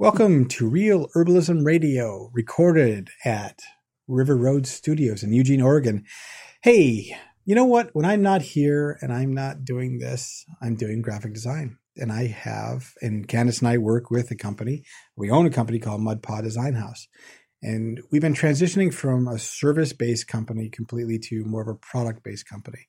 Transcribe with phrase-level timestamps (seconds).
[0.00, 3.60] Welcome to Real Herbalism Radio, recorded at
[4.08, 6.06] River Road Studios in Eugene, Oregon.
[6.62, 7.90] Hey, you know what?
[7.92, 11.76] When I'm not here and I'm not doing this, I'm doing graphic design.
[11.98, 14.84] And I have, and Candace and I work with a company.
[15.18, 17.06] We own a company called Mud Paw Design House.
[17.62, 22.24] And we've been transitioning from a service based company completely to more of a product
[22.24, 22.88] based company.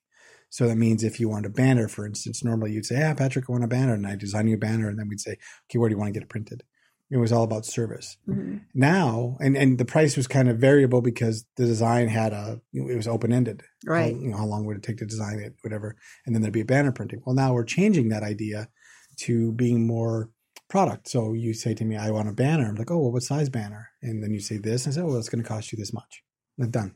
[0.50, 3.50] So that means if you want a banner, for instance, normally you'd say, Ah, Patrick,
[3.50, 3.96] I want a banner.
[3.96, 4.88] And I design you a banner.
[4.88, 5.36] And then we'd say,
[5.66, 6.64] Okay, where do you want to get it printed?
[7.12, 8.16] It was all about service.
[8.28, 8.60] Mm-hmm.
[8.74, 12.96] Now, and, and the price was kind of variable because the design had a, it
[12.96, 13.64] was open ended.
[13.86, 14.14] Right.
[14.14, 15.98] How, you know, how long would it take to design it, whatever.
[16.26, 17.22] And then there'd be a banner printing.
[17.26, 18.70] Well, now we're changing that idea
[19.24, 20.30] to being more
[20.70, 21.10] product.
[21.10, 22.70] So you say to me, I want a banner.
[22.70, 23.90] I'm like, oh, well, what size banner?
[24.02, 24.86] And then you say this.
[24.86, 26.24] And I say, oh, well, it's going to cost you this much.
[26.58, 26.96] And I'm done.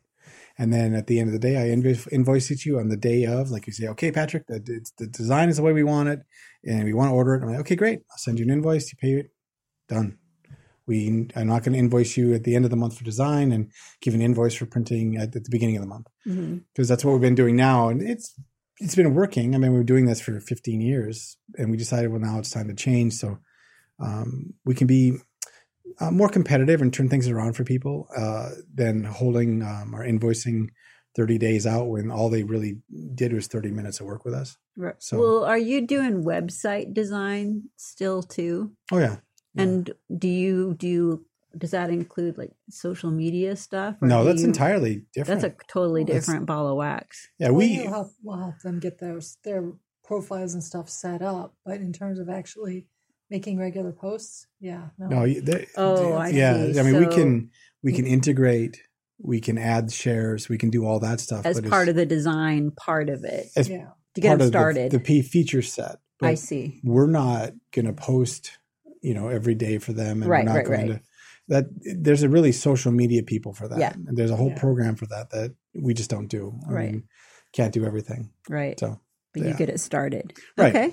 [0.58, 2.88] And then at the end of the day, I invoice, invoice it to you on
[2.88, 3.52] the day of.
[3.52, 6.22] Like you say, okay, Patrick, the, the, the design is the way we want it,
[6.64, 7.44] and we want to order it.
[7.44, 8.00] I'm like, okay, great.
[8.10, 8.90] I'll send you an invoice.
[8.90, 9.32] You pay it.
[9.88, 10.18] Done.
[10.88, 13.52] We, I'm not going to invoice you at the end of the month for design
[13.52, 16.58] and give an invoice for printing at, at the beginning of the month Mm-hmm.
[16.74, 18.34] because that's what we've been doing now, and it's
[18.80, 19.56] it's been working.
[19.56, 22.50] I mean, we were doing this for 15 years, and we decided, well, now it's
[22.52, 23.14] time to change.
[23.14, 23.38] So
[24.04, 25.18] um, we can be
[26.02, 30.68] uh, more competitive and turn things around for people uh, than holding um, or invoicing
[31.16, 32.80] 30 days out when all they really
[33.14, 34.58] did was 30 minutes of work with us.
[34.76, 34.96] Right.
[35.00, 38.74] So- well, are you doing website design still too?
[38.92, 39.18] Oh yeah.
[39.56, 39.64] Yeah.
[39.64, 41.26] And do you do you
[41.58, 43.96] does that include like social media stuff?
[44.02, 45.42] or no, that's you- entirely different.
[45.42, 47.30] That's a totally That's- different ball of wax.
[47.40, 49.72] yeah, Well, we you'll help, we'll help them get their their
[50.04, 52.88] profiles and stuff set up, but in terms of actually
[53.32, 56.72] making regular posts, yeah, no, no, they- Oh, I yeah.
[56.74, 56.80] see.
[56.80, 57.50] I mean, we can
[57.82, 58.82] we can integrate,
[59.18, 62.06] we can add shares, we can do all that stuff As but part of the
[62.06, 64.92] design part of it as yeah, to get part them of the- started.
[64.92, 66.00] The, P feature set.
[66.22, 66.82] I see.
[66.84, 68.58] we're not going to post,
[69.06, 71.00] you know, every day for them, and Right, we're not right, going right.
[71.00, 71.02] to.
[71.48, 71.66] That
[72.06, 73.78] there's a really social media people for that.
[73.80, 73.94] Yeah.
[74.08, 74.60] And there's a whole Yeah.
[74.66, 75.50] program for that that
[75.88, 76.44] we just don't do.
[76.68, 76.92] I Right.
[76.92, 77.04] mean,
[77.54, 78.32] can't do everything.
[78.50, 78.80] Right.
[78.80, 79.00] So,
[79.34, 80.34] but you get it started.
[80.58, 80.76] Right.
[80.76, 80.90] Okay.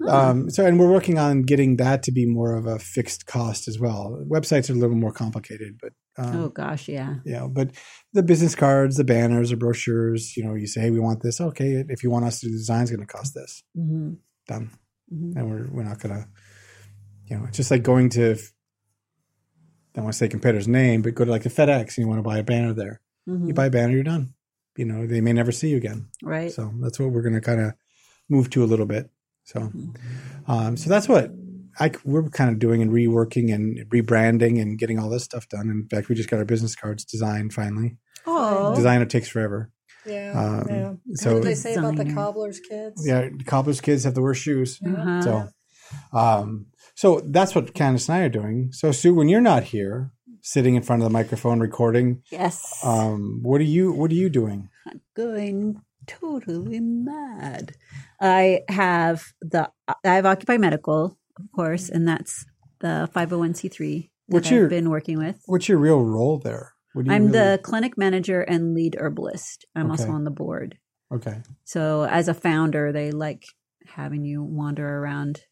[0.00, 3.26] Oh, um, so and we're working on getting that to be more of a fixed
[3.26, 4.24] cost as well.
[4.30, 7.16] Websites are a little more complicated, but um, oh gosh, yeah.
[7.24, 7.48] yeah.
[7.50, 7.72] but
[8.12, 11.40] the business cards, the banners, the brochures, you know, you say, hey, we want this.
[11.40, 13.64] Okay, if you want us to do the design, it's going to cost this.
[13.74, 14.12] hmm
[14.46, 14.70] Done.
[15.10, 16.28] hmm and we're we're not gonna,
[17.30, 18.32] you know, it's just like going to.
[18.34, 18.36] I
[19.94, 22.18] don't want to say competitor's name, but go to like a FedEx and you want
[22.18, 23.00] to buy a banner there.
[23.26, 24.34] hmm You buy a banner, you're done.
[24.76, 26.08] You know, they may never see you again.
[26.22, 26.52] Right.
[26.52, 27.72] So that's what we're going to kind of
[28.28, 29.10] move to a little bit.
[29.44, 29.96] So, Mhm.
[30.46, 31.32] um, so that's what
[31.80, 35.68] I we're kind of doing and reworking and rebranding and getting all this stuff done.
[35.70, 37.96] In fact, we just got our business cards designed finally.
[38.26, 39.72] Oh, Designer takes forever.
[40.06, 40.92] yeah, Um, yeah.
[41.14, 43.04] so- what did they say about the cobbler's kids?
[43.06, 44.80] Yeah, cobbler's kids have to wear shoes.
[44.84, 45.22] Uh-huh.
[45.22, 45.48] So,
[46.12, 46.66] um,
[46.98, 48.72] so that's what Candace and I are doing.
[48.72, 50.10] So, Sue, when you're not here,
[50.42, 52.80] sitting in front of the microphone recording, yes.
[52.82, 54.68] um, what are you what are you doing?
[54.84, 57.76] I'm going totally mad.
[58.20, 62.44] I have the I have Occupy Medical, of course, and that's
[62.80, 65.40] the 501c3 that I've your- been working with.
[65.46, 66.72] What's your real role there?
[66.94, 69.66] What do you I'm really- the clinic manager and lead herbalist.
[69.76, 70.78] I'm also on the board.
[71.14, 71.42] okay.
[71.62, 73.44] So as a founder, they like
[73.86, 75.42] having you wander around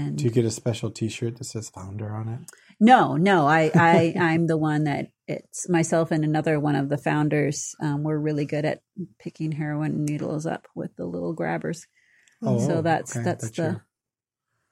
[0.00, 2.40] and Do you get a special T-shirt that says founder on it?
[2.80, 6.98] No, no, I, I, I'm the one that it's myself and another one of the
[6.98, 7.74] founders.
[7.82, 8.82] Um, we're really good at
[9.18, 11.86] picking heroin needles up with the little grabbers.
[12.42, 13.86] Oh, so that's okay, that's that's the your-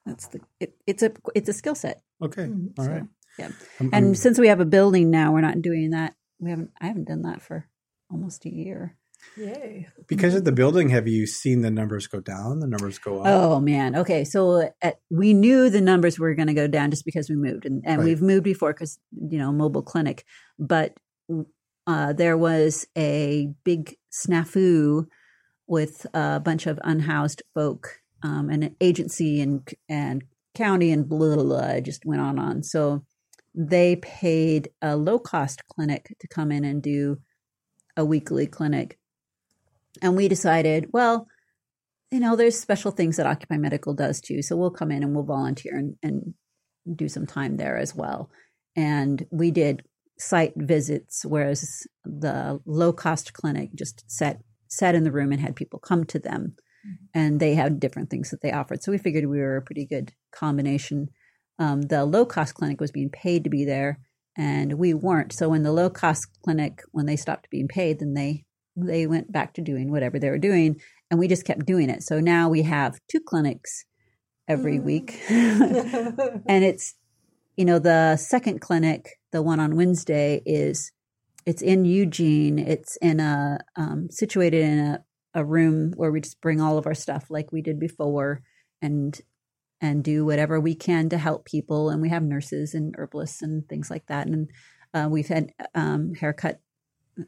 [0.07, 2.01] that's the it, it's a it's a skill set.
[2.23, 2.73] Okay, Mhm.
[2.79, 3.03] all So, right.
[3.39, 3.45] yeah.
[3.81, 6.15] I'm- And I'm- since we have a building now, we're not doing that.
[6.41, 6.71] We haven't.
[6.81, 7.69] I haven't done that for
[8.11, 8.97] almost a year.
[9.37, 9.87] Yay!
[10.09, 12.61] because of the building, have you seen the numbers go down?
[12.61, 13.27] The numbers go up?
[13.27, 13.95] Oh man.
[13.95, 14.25] Okay.
[14.25, 17.67] So at, we knew the numbers were going to go down just because we moved,
[17.67, 18.07] and, and Right.
[18.07, 20.25] we've moved before because you know mobile clinic,
[20.59, 20.97] but
[21.87, 25.07] uh, there was a big snafu
[25.67, 30.25] with a bunch of unhoused folk, um, and an agency and and
[30.55, 31.81] county and blah blah blah.
[31.81, 32.63] Just went on and on.
[32.63, 33.05] So
[33.55, 37.19] they paid a low cost clinic to come in and do
[37.97, 38.99] a weekly clinic,
[40.03, 41.27] and we decided, well
[42.11, 44.43] you know, there's special things that Occupy Medical does too.
[44.43, 46.35] So we'll come in and we'll volunteer and, and
[46.97, 48.31] do some time there as well.
[48.77, 49.83] And we did
[50.19, 54.39] site visits, whereas the low cost clinic just sat
[54.71, 56.55] sat in the room and had people come to them,
[57.15, 58.83] and they had different things that they offered.
[58.83, 61.09] So we figured we were a pretty good combination.
[61.59, 63.99] Um, the low cost clinic was being paid to be there,
[64.37, 65.33] and we weren't.
[65.33, 68.45] So when the low cost clinic, when they stopped being paid, then they
[68.87, 70.81] they went back to doing whatever they were doing
[71.11, 72.03] and we just kept doing it.
[72.03, 73.85] So now we have two clinics
[74.47, 74.85] every Mhm.
[74.85, 76.95] week, and it's
[77.57, 80.93] you know, the second clinic, the one on Wednesday, is
[81.45, 82.57] it's in Eugene.
[82.57, 85.05] It's in a um, situated in a,
[85.35, 88.43] a room where we just bring all of our stuff like we did before,
[88.81, 89.21] and
[89.81, 91.91] and do whatever we can to help people.
[91.91, 94.29] And we have nurses and herbalists and things like that.
[94.29, 94.51] And
[94.95, 96.61] uh, we've had um, haircut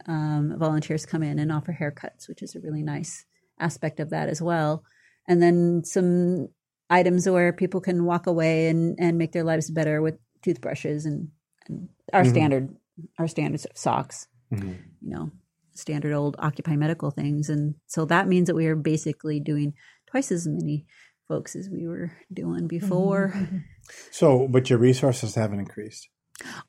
[0.07, 3.25] um, volunteers come in and offer haircuts, which is a really nice
[3.59, 4.85] aspect of that as well.
[5.29, 6.49] And then some
[6.89, 11.29] items where people can walk away and, and make their lives better with toothbrushes and,
[11.67, 12.31] and our Mhm.
[12.31, 12.77] standard
[13.19, 14.77] our standard socks, Mhm.
[15.01, 15.31] you know,
[15.73, 17.49] standard old Occupy Medical things.
[17.49, 19.73] And so that means that we are basically doing
[20.07, 20.85] twice as many
[21.29, 23.33] folks as we were doing before.
[23.35, 23.63] Mhm.
[24.11, 26.09] So, but your resources haven't increased.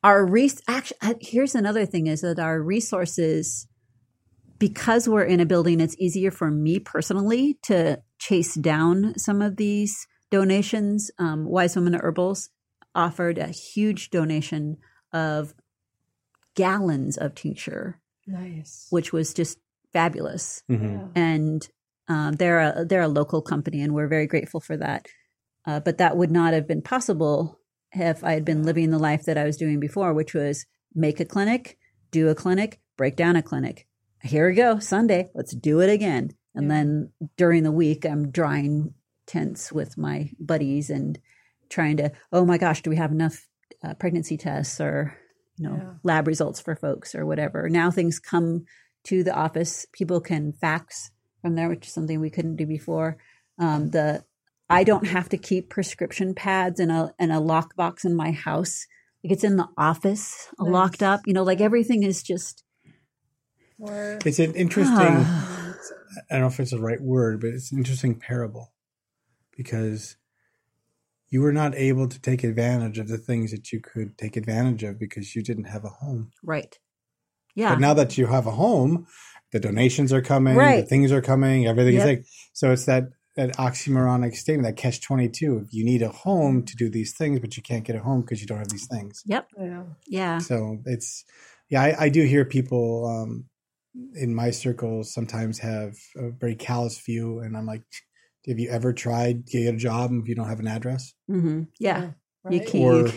[0.03, 3.67] Our res- actually here's another thing is that our resources
[4.59, 9.57] because we're in a building it's easier for me personally to chase down some of
[9.57, 12.49] these donations um, wise women herbals
[12.95, 14.77] offered a huge donation
[15.13, 15.53] of
[16.55, 18.87] gallons of tincture Nice.
[18.89, 19.57] which was just
[19.93, 20.93] fabulous Mhm.
[21.15, 21.21] Yeah.
[21.21, 21.67] and
[22.07, 25.05] um, they're a they're a local company, and we're very grateful for that.
[25.65, 27.57] Uh, but that would not have been possible
[27.93, 31.19] if I had been living the life that I was doing before, which was make
[31.19, 31.77] a clinic,
[32.11, 33.87] do a clinic, break down a clinic.
[34.23, 36.31] Here we go, Sunday, let's do it again.
[36.53, 36.69] And Yeah.
[36.69, 38.93] then during the week, I'm drawing
[39.25, 41.17] tents with my buddies and
[41.69, 43.47] trying to, oh my gosh, do we have enough
[43.83, 45.17] uh, pregnancy tests or
[45.57, 45.93] you know Yeah.
[46.03, 47.69] lab results for folks or whatever?
[47.69, 48.65] Now things come
[49.05, 49.87] to the office.
[49.93, 51.11] People can fax
[51.41, 53.17] from there, which is something we couldn't do before.
[53.57, 54.23] Um, the
[54.71, 58.85] I don't have to keep prescription pads in a in a lockbox in my house.
[59.23, 60.71] Like it's in the office, Nice.
[60.71, 61.21] locked up.
[61.27, 62.63] You know, like everything is just.
[63.79, 65.73] Or It's an interesting, Ah.
[66.29, 68.71] I don't know if it's the right word, but it's an interesting parable
[69.57, 70.17] because
[71.29, 74.83] you were not able to take advantage of the things that you could take advantage
[74.83, 76.31] of because you didn't have a home.
[76.43, 76.77] right.
[77.55, 77.73] Yeah.
[77.73, 79.07] But now that you have a home,
[79.51, 82.01] the donations are coming, the things are coming, everything Yep.
[82.01, 82.71] is like so.
[82.71, 83.09] It's that
[83.47, 85.65] that oxymoronic statement, that catch twenty two.
[85.71, 88.41] You need a home to do these things, but you can't get a home because
[88.41, 89.23] you don't have these things.
[89.25, 89.47] yep.
[89.59, 89.83] yeah.
[90.07, 90.37] Yeah.
[90.39, 91.25] So it's
[91.69, 93.45] yeah, I, I do hear people um,
[94.15, 97.83] in my circles sometimes have a very callous view, and I'm like,
[98.47, 101.63] have you ever tried to get a job if you don't have an address, hmm
[101.79, 102.11] Yeah.
[102.49, 102.65] You Right.
[102.65, 103.07] can't.
[103.07, 103.13] or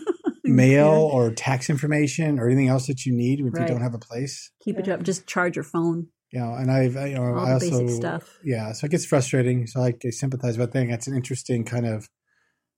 [0.44, 3.94] mail, can't or tax information, or anything else that you need if you don't have
[3.94, 4.50] a place?
[4.60, 5.02] keep it up.
[5.02, 6.08] Just charge your phone.
[6.34, 8.38] You know, and I've you know, All I also basic stuff.
[8.42, 9.68] yeah, so it gets frustrating.
[9.68, 12.08] So I, I sympathize, but I think that's an interesting kind of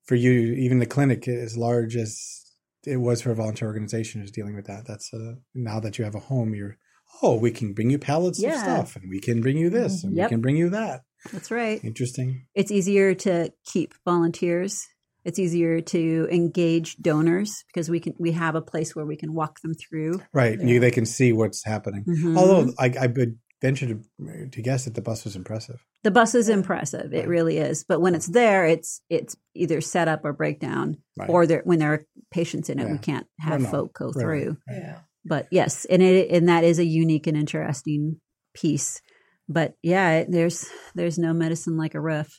[0.04, 0.32] for you.
[0.54, 2.42] Even the clinic, as large as
[2.84, 4.84] it was for a volunteer organization, is dealing with that.
[4.86, 6.76] That's uh, now that you have a home, you're
[7.22, 8.52] oh, we can bring you pallets Yeah.
[8.52, 10.26] of stuff, and we can bring you this, and Yep.
[10.28, 11.00] we can bring you that.
[11.32, 11.82] That's right.
[11.82, 12.46] Interesting.
[12.54, 14.86] It's easier to keep volunteers.
[15.24, 19.32] It's easier to engage donors because we can we have a place where we can
[19.32, 20.20] walk them through.
[20.34, 20.58] Right.
[20.60, 20.66] Yeah.
[20.66, 22.04] You, they can see what's happening.
[22.04, 22.36] Mhm.
[22.36, 25.78] Although I, I would venture to, uh, to guess that the bus was impressive.
[26.04, 27.12] the bus is impressive.
[27.12, 27.28] It Right.
[27.36, 27.84] really is.
[27.90, 30.86] But when it's there, it's it's either set up or breakdown,
[31.18, 31.28] Right.
[31.30, 33.68] or there when there are patients in it, we can't have no.
[33.70, 34.56] folk go Right, right, through.
[34.68, 34.78] right.
[34.84, 34.98] Yeah.
[35.24, 38.20] But yes, and it and that is a unique and interesting
[38.54, 39.00] piece.
[39.48, 40.58] But yeah, it, there's
[40.94, 42.30] there's no medicine like a roof,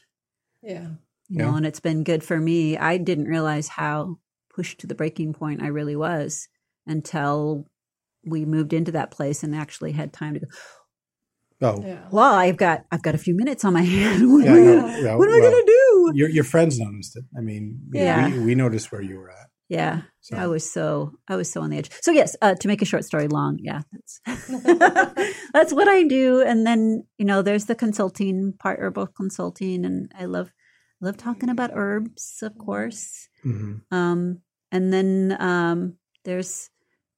[0.62, 0.88] Yeah.
[1.30, 1.58] you know, Yeah.
[1.58, 2.78] and it's been good for me.
[2.78, 4.20] I didn't realize how
[4.56, 6.48] pushed to the breaking point I really was
[6.86, 7.68] until
[8.26, 10.48] we moved into that place and actually had time to go.
[11.62, 12.08] Oh, Yeah.
[12.12, 14.30] Well, I've got I've got a few minutes on my hand.
[14.32, 16.12] What, Yeah, am, I gonna, yeah, what am I gonna do?
[16.16, 17.26] your your friends noticed it.
[17.38, 18.30] I mean, Yeah.
[18.30, 19.48] we, we noticed where you were at.
[19.70, 20.38] Yeah, So.
[20.38, 21.90] I was so I was so on the edge.
[22.02, 24.22] So yes, uh, to make a short story long, yeah, that's
[25.54, 26.42] that's what I do.
[26.42, 30.54] And then you know, there's the consulting part, herbal consulting, and I love
[31.02, 33.28] love talking about herbs, of course.
[33.44, 34.40] hmm Um,
[34.72, 36.70] and then um, there's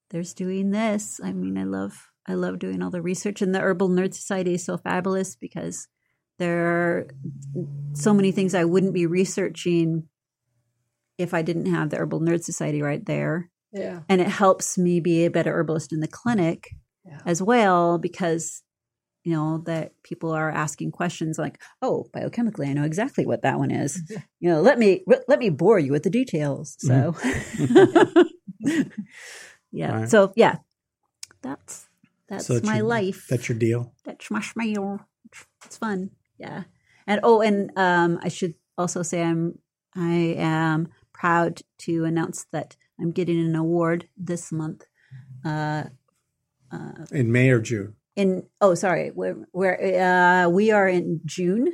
[0.09, 1.19] there's doing this.
[1.23, 4.53] I mean, I love I love doing all the research, and the Herbal Nerd Society
[4.53, 5.87] is so fabulous because
[6.37, 7.07] there are
[7.93, 10.07] so many things I wouldn't be researching
[11.17, 13.49] if I didn't have the Herbal Nerd Society right there.
[13.73, 14.01] Yeah.
[14.07, 16.69] And it helps me be a better herbalist in the clinic
[17.05, 17.19] Yeah.
[17.25, 18.63] as well because
[19.23, 23.59] you know that people are asking questions like oh biochemically i know exactly what that
[23.59, 24.01] one is
[24.39, 28.21] you know let me let me bore you with the details so mm-hmm.
[29.71, 30.09] yeah Right.
[30.09, 30.57] so yeah
[31.41, 31.88] that's
[32.29, 33.93] that's So that's my your- life That's your deal.
[34.05, 35.05] that's my smile
[35.65, 36.63] it's fun yeah
[37.07, 39.59] and oh and um i should also say i'm
[39.95, 44.85] i am proud to announce that i'm getting an award this month
[45.45, 45.83] uh
[46.71, 47.95] uh, In May or June.
[48.15, 51.67] in oh sorry we're, we're uh, we are in june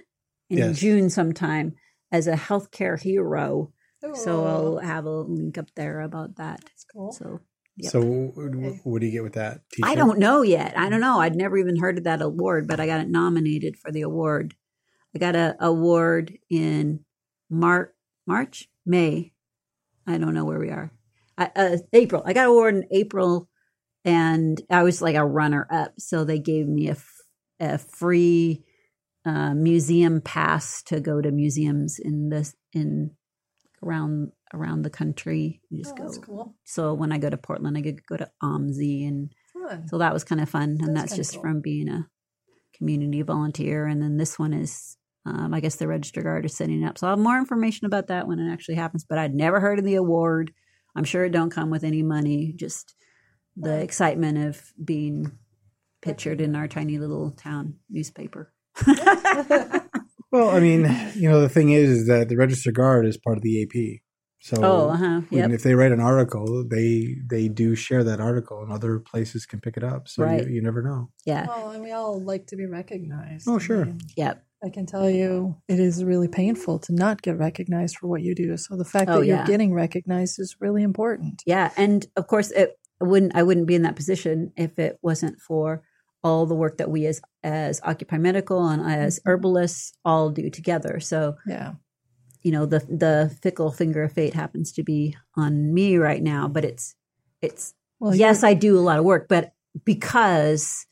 [0.50, 0.80] in Yes.
[0.80, 1.74] june sometime
[2.12, 3.72] as a healthcare hero
[4.14, 6.60] So I'll Oh, have a link up there about that.
[6.64, 7.12] that's cool.
[7.12, 7.40] So
[7.78, 7.92] Yep.
[7.92, 9.62] So w- what do you get with that?
[9.72, 9.90] T-shirt?
[9.90, 10.78] I don't know yet.
[10.78, 11.20] I don't know.
[11.20, 14.56] I'd never even heard of that award, but I got it nominated for the award.
[15.14, 17.02] I got a award in
[17.50, 17.94] Mar-
[18.26, 19.34] March, May.
[20.08, 20.92] I don't know where we are.
[21.38, 22.24] I, uh, April.
[22.26, 23.50] I got an award in April,
[24.06, 25.94] and I was like a runner up.
[26.00, 27.22] So they gave me a, f-
[27.60, 28.64] a free
[29.26, 33.12] uh, museum pass to go to museums in this in
[33.86, 35.62] around around the country.
[35.70, 36.04] You just Oh, go.
[36.04, 36.56] that's cool.
[36.64, 39.88] So when I go to Portland, I could go to OMSI and Fun.
[39.88, 41.42] so that was kind of fun, and That's just cool.
[41.42, 42.08] from being a
[42.78, 43.86] community volunteer.
[43.86, 46.98] And then this one is, um, I guess the Register Guard is setting it up.
[46.98, 49.04] So I'll have more information about that when it actually happens.
[49.08, 50.52] But I'd never heard of the award.
[50.96, 52.54] I'm sure it don't come with any money.
[52.56, 52.96] Just
[53.58, 55.32] the excitement of being
[56.02, 58.54] pictured in our tiny little town newspaper.
[60.36, 60.82] Well, I mean,
[61.16, 64.02] you know, the thing is, is that the Register Guard is part of the AP.
[64.42, 65.22] So oh, uh huh.
[65.32, 65.52] Yep.
[65.52, 69.60] if they write an article, they they do share that article, and other places can
[69.60, 70.08] pick it up.
[70.08, 70.46] So Right.
[70.48, 71.10] you, you never know.
[71.26, 71.48] Yeah.
[71.48, 73.48] Well, and we all like to be recognized.
[73.50, 73.86] Oh, I sure.
[73.86, 74.44] mean, Yep.
[74.64, 78.36] I can tell you it is really painful to not get recognized for what you
[78.36, 78.56] do.
[78.58, 79.46] So the fact Oh, that you're yeah.
[79.48, 81.42] getting recognized is really important.
[81.46, 85.40] Yeah, and of course, it wouldn't I wouldn't be in that position if it wasn't
[85.40, 85.82] for
[86.26, 89.30] all the work that we as as Occupy Medical and as Mm-hmm.
[89.30, 91.00] herbalists all do together.
[91.00, 91.74] So Yeah.
[92.42, 96.48] you know the the fickle finger of fate happens to be on me right now,
[96.48, 96.96] but it's
[97.42, 99.54] it's Well, yes, I do a lot of work, but
[99.86, 100.86] because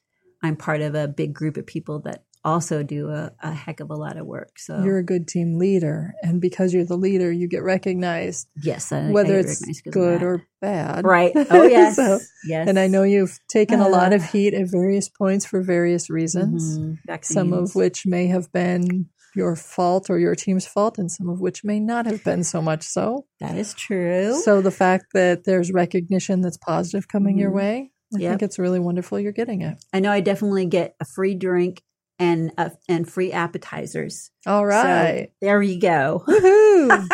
[0.44, 3.90] I'm part of a big group of people that also do a, a heck of
[3.90, 4.60] a lot of work.
[4.60, 8.92] So you're a good team leader, and because you're the leader, you get recognized, yes,
[8.92, 11.06] I, whether I it's good or bad.
[11.06, 11.32] right.
[11.52, 12.68] Oh yes, So- yes.
[12.68, 16.10] And I know you've taken a lot of Uh, heat at various points for various
[16.10, 17.24] reasons, Mhm.
[17.26, 21.40] some of which may have been your fault or your team's fault, and some of
[21.40, 23.26] which may not have been so much so.
[23.40, 24.40] that is true.
[24.44, 27.56] So the fact that there's recognition that's positive coming your Mhm.
[27.56, 28.30] way, I Yep.
[28.32, 29.78] think it's really wonderful you're getting it.
[29.92, 31.82] I know I definitely get a free drink
[32.24, 34.32] and uh, and free appetizers.
[34.48, 36.24] All right, So there you go.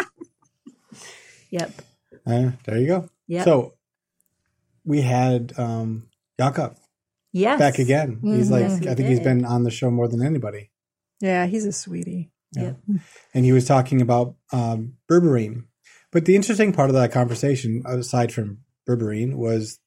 [1.52, 1.72] Yep.
[2.28, 3.10] Uh, there you go.
[3.28, 3.44] Yep.
[3.46, 3.74] So
[4.86, 6.08] we had um,
[6.40, 6.76] Jakob
[7.32, 7.58] yes.
[7.60, 8.20] back again.
[8.22, 8.52] He's Mhm.
[8.52, 10.70] like, Yes, he I think he's been on the show more than anybody.
[11.22, 12.32] yeah, he's a sweetie.
[12.56, 12.74] Yeah.
[13.34, 15.64] And he was talking about um, berberine.
[16.12, 19.80] But the interesting part of that conversation, aside from berberine, was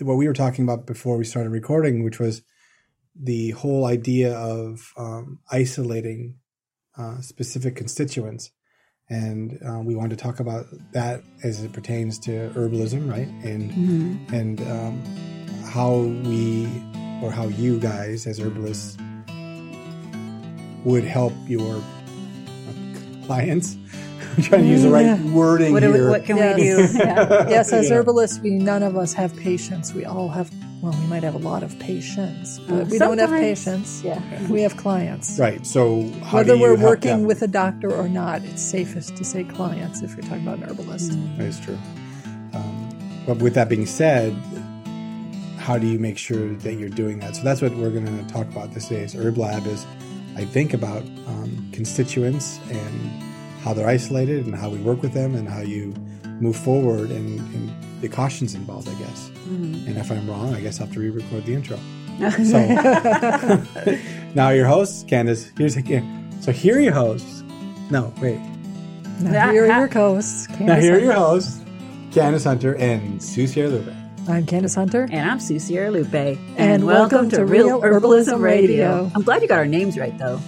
[0.00, 2.42] what we were talking about before we started recording, which was
[3.18, 6.36] the whole idea of um, isolating
[6.98, 8.50] uh, specific constituents.
[9.08, 13.26] And uh, we wanted to talk about that as it pertains to herbalism, right?
[13.44, 14.32] And Mhm.
[14.32, 15.02] and um,
[15.66, 15.98] how
[16.28, 16.66] we
[17.22, 18.96] or how you guys as herbalists
[20.84, 23.76] would help your uh, clients.
[24.36, 25.32] I'm trying to use the right Yeah.
[25.32, 26.08] wording What, do we- here.
[26.08, 26.56] what can Yes.
[26.56, 26.98] we do?
[27.04, 27.48] Yeah.
[27.48, 27.96] Yes, as Yeah.
[27.96, 29.92] herbalists, we none of us have patience.
[29.92, 30.50] We all have,
[30.82, 34.02] well, we might have a lot of patients, but Uh, we don't have patients.
[34.02, 34.20] Yeah.
[34.48, 35.38] We have clients.
[35.38, 35.66] Right.
[35.66, 37.24] So how Whether do you we're help working them?
[37.26, 40.64] with a doctor or not, it's safest to say clients if you're talking about an
[40.64, 41.12] herbalist.
[41.36, 41.78] That is true.
[42.54, 42.88] Um,
[43.26, 44.34] but with that being said,
[45.58, 47.36] how do you make sure that you're doing that?
[47.36, 49.02] So that's what we're going to talk about this day.
[49.02, 49.86] Is Herb Lab is
[50.36, 53.22] I think about um, constituents and
[53.62, 55.94] how they're isolated and how we work with them and how you
[56.40, 59.30] move forward and, and the cautions involved, I guess.
[59.48, 59.86] Mhm.
[59.88, 61.78] And if I'm wrong, I guess I'll have to re-record the intro.
[62.20, 62.58] So
[64.34, 65.50] now your hosts, Candace.
[65.56, 66.04] Here's again.
[66.42, 67.42] So here are your hosts.
[67.90, 68.38] No, wait.
[69.20, 70.48] Now, here are your hosts.
[70.50, 71.26] Now Candace here are your Hunter.
[71.28, 71.60] hosts,
[72.12, 73.94] Candace Hunter and Sue Sierralupe.
[74.28, 75.08] I'm Candace Hunter.
[75.10, 76.14] And I'm Sue Sierralupe.
[76.14, 78.00] And, And welcome, welcome to to Real Real Herbalism,
[78.36, 78.68] Herbalism Radio.
[78.96, 79.10] Radio.
[79.14, 80.40] I'm glad you got our names right, though.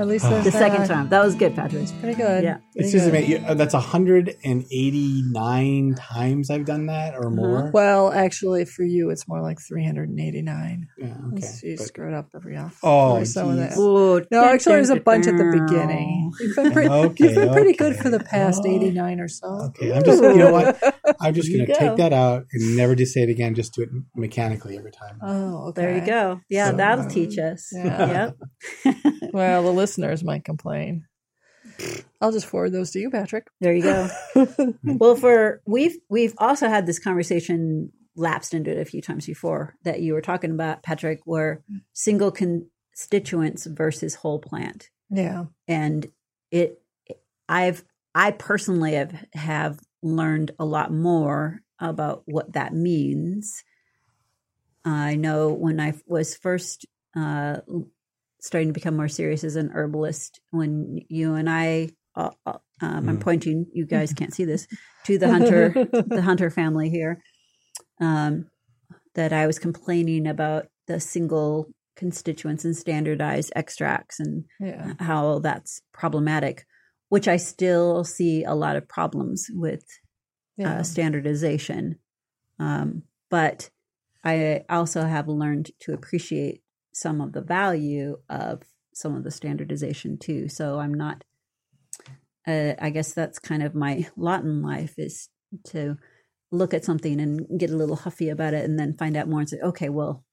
[0.00, 0.40] At least Oh.
[0.40, 1.10] The second time.
[1.10, 1.82] That was good, Patrick.
[1.82, 2.42] It's Pretty good.
[2.42, 2.56] Yeah.
[2.74, 3.14] It's Pretty just good.
[3.14, 3.44] amazing.
[3.44, 7.70] Uh, That's 189 times I've done that or more.
[7.72, 10.86] Well, actually, for you, it's more like 389.
[10.98, 11.46] Yeah, okay.
[11.62, 12.78] You But- screwed up every off.
[12.82, 13.76] Oh, every so of geez.
[13.76, 13.78] that.
[13.78, 16.32] Ooh, No, actually, there's a bunch at the beginning.
[16.40, 18.68] You've been pretty, Okay, you've been pretty good for the past Oh.
[18.70, 19.46] 89 or so.
[19.68, 20.78] okay, I'm just, you know what?
[21.20, 23.54] I'm just going to take that out and never just say it again.
[23.54, 25.18] Just do it mechanically every time.
[25.22, 25.82] Oh, okay.
[25.82, 26.40] There you go.
[26.48, 27.70] Yeah, So, that'll um, teach us.
[27.74, 28.30] yeah.
[28.86, 28.96] Yep.
[29.32, 31.06] Well, the listeners might complain.
[32.20, 33.48] I'll just forward those to you, Patrick.
[33.60, 34.08] There you go.
[34.84, 39.74] well, for we've we've also had this conversation lapsed into it a few times before
[39.84, 44.90] that you were talking about, Patrick, where single constituents versus whole plant.
[45.12, 45.46] Yeah.
[45.66, 46.06] and
[46.52, 46.80] it
[47.48, 47.82] i've
[48.14, 53.64] i personally have have learned a lot more about what that means
[54.84, 57.56] i know when i was first uh
[58.40, 63.08] starting to become more serious as an herbalist when you and i uh, uh, um,
[63.08, 63.20] I'm Mm.
[63.20, 63.66] pointing.
[63.72, 64.66] You guys can't see this
[65.04, 65.72] to the hunter,
[66.06, 67.22] the hunter family here.
[68.00, 68.46] Um,
[69.14, 74.94] that I was complaining about the single constituents and standardized extracts and Yeah.
[74.98, 76.64] how that's problematic,
[77.10, 79.84] which I still see a lot of problems with
[80.56, 80.78] Yeah.
[80.78, 81.98] uh, standardization.
[82.58, 83.70] Um, but
[84.24, 88.62] I also have learned to appreciate some of the value of
[88.94, 90.48] some of the standardization too.
[90.48, 91.24] So I'm not,
[92.46, 95.28] uh, I guess that's kind of my lot in life is
[95.68, 95.96] to
[96.52, 99.40] look at something and get a little huffy about it and then find out more
[99.40, 100.24] and say, okay, well,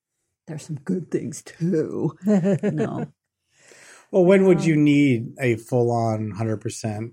[0.48, 2.14] there's some good things too.
[2.26, 3.12] No.
[4.10, 7.12] Well, when would Um, you need a full on 100%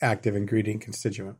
[0.00, 1.38] active ingredient constituent?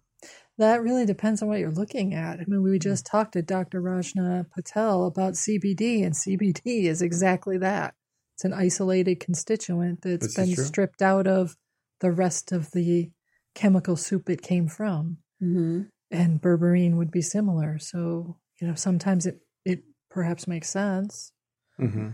[0.59, 2.41] That really depends on what you're looking at.
[2.41, 3.83] I mean, we just talked to Dr.
[3.83, 7.95] Rajna Patel about CBD, and CBD is exactly that.
[8.37, 11.57] It's an isolated constituent that's This been stripped out of
[12.01, 13.11] the rest of the
[13.55, 15.19] chemical soup it came from.
[15.41, 17.79] hmm And berberine would be similar.
[17.79, 21.33] So, you know, sometimes it, it perhaps makes sense.
[21.79, 22.11] hmm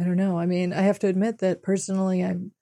[0.00, 0.38] I don't know.
[0.38, 2.52] I mean, I have to admit that personally, I'm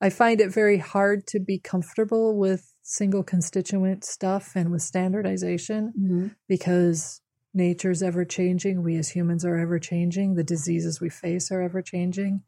[0.00, 5.92] I find it very hard to be comfortable with single constituent stuff and with standardization
[5.96, 7.20] hmm because
[7.54, 8.82] nature's ever changing.
[8.82, 10.34] We as humans are ever changing.
[10.34, 12.42] The diseases we face are ever changing.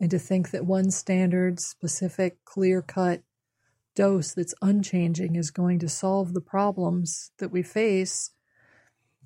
[0.00, 3.22] And to think that one standard, specific, clear cut
[3.94, 8.32] dose that's unchanging is going to solve the problems that we face,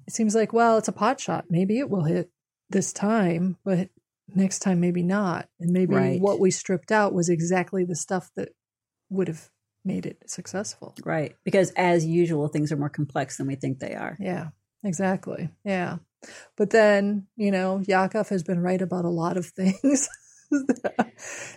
[0.06, 1.46] it seems like, well, it's a pot shot.
[1.50, 2.30] Maybe it will hit
[2.70, 3.88] this time, but
[4.34, 5.48] next time, maybe not.
[5.60, 6.20] And maybe Right.
[6.20, 8.50] what we stripped out was exactly the stuff that
[9.10, 9.50] would have
[9.88, 10.94] made it successful.
[11.04, 11.34] Right.
[11.44, 14.16] Because as usual, things are more complex than we think they are.
[14.20, 14.48] Yeah,
[14.84, 15.48] exactly.
[15.64, 15.96] Yeah.
[16.56, 20.08] But then, you know, Yakov has been right about a lot of things.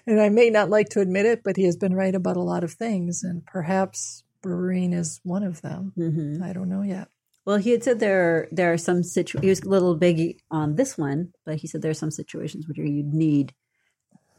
[0.07, 2.41] and I may not like to admit it, but he has been right about a
[2.41, 3.23] lot of things.
[3.23, 5.93] And perhaps berberine is one of them.
[5.95, 7.09] hmm I don't know yet.
[7.45, 9.39] Well, he had said there are, there are some situ.
[9.41, 12.67] He was a little big on this one, but he said there are some situations
[12.67, 13.53] where you'd need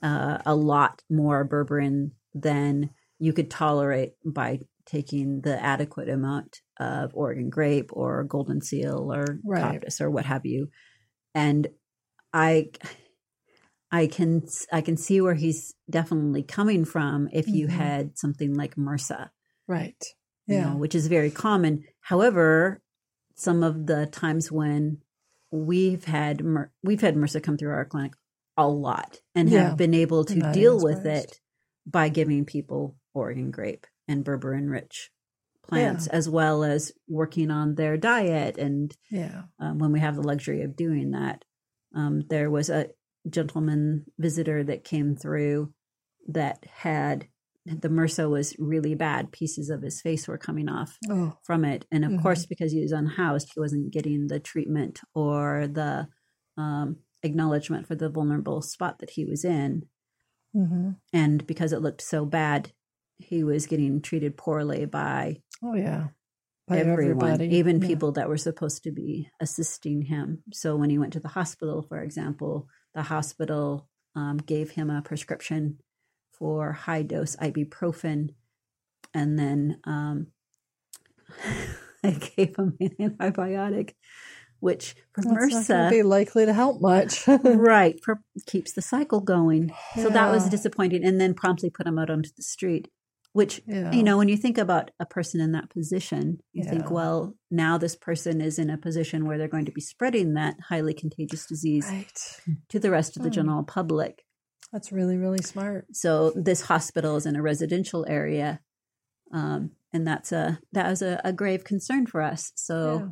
[0.02, 2.90] uh, a lot more berberine than
[3.22, 9.38] you could tolerate by taking the adequate amount of Oregon grape or golden seal or
[9.44, 9.80] Right.
[9.80, 10.68] coptis or what have you.
[11.34, 11.68] And
[12.32, 12.70] I
[13.92, 17.70] I can I can see where he's definitely coming from if you Mhm.
[17.70, 19.30] had something like MRSA
[19.68, 20.02] Right.
[20.48, 20.70] you Yeah.
[20.72, 21.84] know, which is very common.
[22.00, 22.80] However,
[23.36, 24.98] some of the times when
[25.52, 26.42] we've had
[26.82, 28.14] we've had MRSA come through our clinic
[28.56, 29.68] a lot and Yeah.
[29.68, 31.40] have been able to deal with it
[31.86, 35.10] by giving people Oregon grape and berberine rich
[35.62, 38.58] plants, as well as working on their diet.
[38.58, 39.44] And Yeah.
[39.60, 41.44] um, when we have the luxury of doing that,
[41.94, 42.90] um, there was a
[43.30, 45.72] gentleman visitor that came through
[46.28, 47.28] that had
[47.64, 49.30] the MRSA was really bad.
[49.32, 51.86] Pieces of his face were coming off Oh, from it.
[51.92, 52.22] And of Mhm.
[52.22, 56.08] course, because he was unhoused, he wasn't getting the treatment or the
[56.56, 59.88] um, acknowledgement for the vulnerable spot that he was in.
[60.54, 62.72] hmm And because it looked so bad,
[63.18, 66.08] he was getting treated poorly by oh yeah.
[66.68, 67.56] By everyone, everybody.
[67.56, 67.86] even Yeah.
[67.88, 70.44] people that were supposed to be assisting him.
[70.52, 75.02] So when he went to the hospital, for example, the hospital um, gave him a
[75.02, 75.78] prescription
[76.32, 78.30] for high dose ibuprofen,
[79.12, 80.28] and then um,
[82.04, 83.94] I gave him an antibiotic,
[84.60, 87.26] which for That's MRSA, be likely to help much.
[87.44, 89.72] right, for, keeps the cycle going.
[89.96, 92.88] So that was disappointing, and then promptly put him out onto the street.
[93.32, 93.92] Which Yeah.
[93.92, 97.78] you know, when you think about a person in that position, you think, well, now
[97.78, 101.46] this person is in a position where they're going to be spreading that highly contagious
[101.46, 102.40] disease Right.
[102.68, 103.34] to the rest of the Hmm.
[103.34, 104.24] general public.
[104.70, 105.86] That's really, really smart.
[105.96, 108.60] So this hospital is in a residential area,
[109.30, 112.52] um, and that's a that was a, a grave concern for us.
[112.54, 113.08] So Yeah.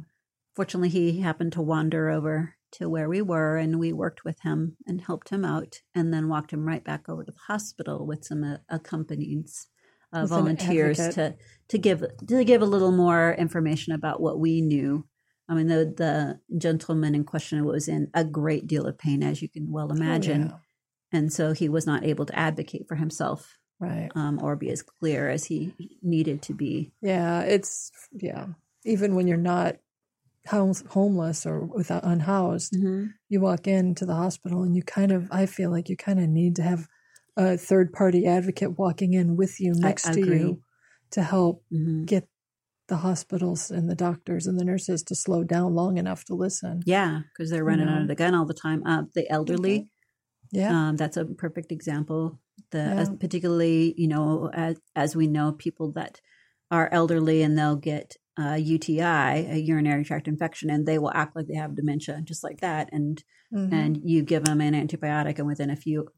[0.55, 4.77] fortunately, he happened to wander over to where we were, and we worked with him
[4.87, 8.25] and helped him out, and then walked him right back over to the hospital with
[8.25, 8.79] some uh,
[10.13, 11.37] uh, volunteers to
[11.69, 15.05] to give to give a little more information about what we knew.
[15.49, 19.41] I mean, the the gentleman in question was in a great deal of pain, as
[19.43, 20.57] you can well Oh, imagine, yeah.
[21.19, 24.11] and so he was not able to advocate for himself Right.
[24.15, 26.93] um, or be as clear as he needed to be.
[27.01, 28.47] Yeah, it's yeah.
[28.85, 29.77] Even when you're not
[30.47, 35.47] house, homeless or without unhoused, you walk into the hospital and you kind of I
[35.47, 36.89] feel like you kind of need to have
[37.37, 40.63] a third party advocate walking in with you next to you
[41.13, 42.29] to help hmm get
[42.89, 46.83] the hospitals and the doctors and the nurses to slow down long enough to listen.
[46.85, 47.93] Yeah, because they're running know.
[47.97, 48.83] under the gun all the time.
[48.85, 49.91] Uh, the elderly,
[50.51, 50.71] Yeah.
[50.73, 52.41] um, that's a perfect example.
[52.73, 53.01] The Yeah.
[53.01, 56.21] as particularly, you know, as, as we know, people that
[56.71, 61.37] are elderly and they'll get a UTI, a urinary tract infection, and they will act
[61.37, 62.89] like they have dementia, just like that.
[62.93, 63.73] And Mhm.
[63.73, 66.09] and you give them an antibiotic, and within a few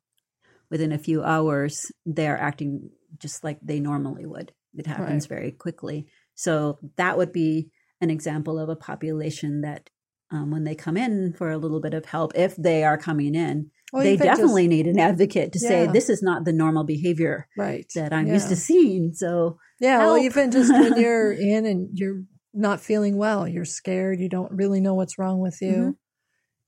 [0.72, 4.52] within a few hours, they're acting just like they normally would.
[4.74, 6.06] It happens very quickly.
[6.34, 7.68] So that would be
[8.00, 9.90] an example of a population that,
[10.32, 13.34] um, when they come in for a little bit of help, if they are coming
[13.34, 16.54] in, Well, they even just- definitely need an advocate to say this is not the
[16.54, 18.32] normal behavior right that I'm yeah.
[18.32, 19.12] used to seeing.
[19.12, 22.22] So Yeah, well, even just when you're in and you're
[22.54, 25.74] not feeling well, you're scared, you don't really know what's wrong with you.
[25.76, 25.96] Mhm.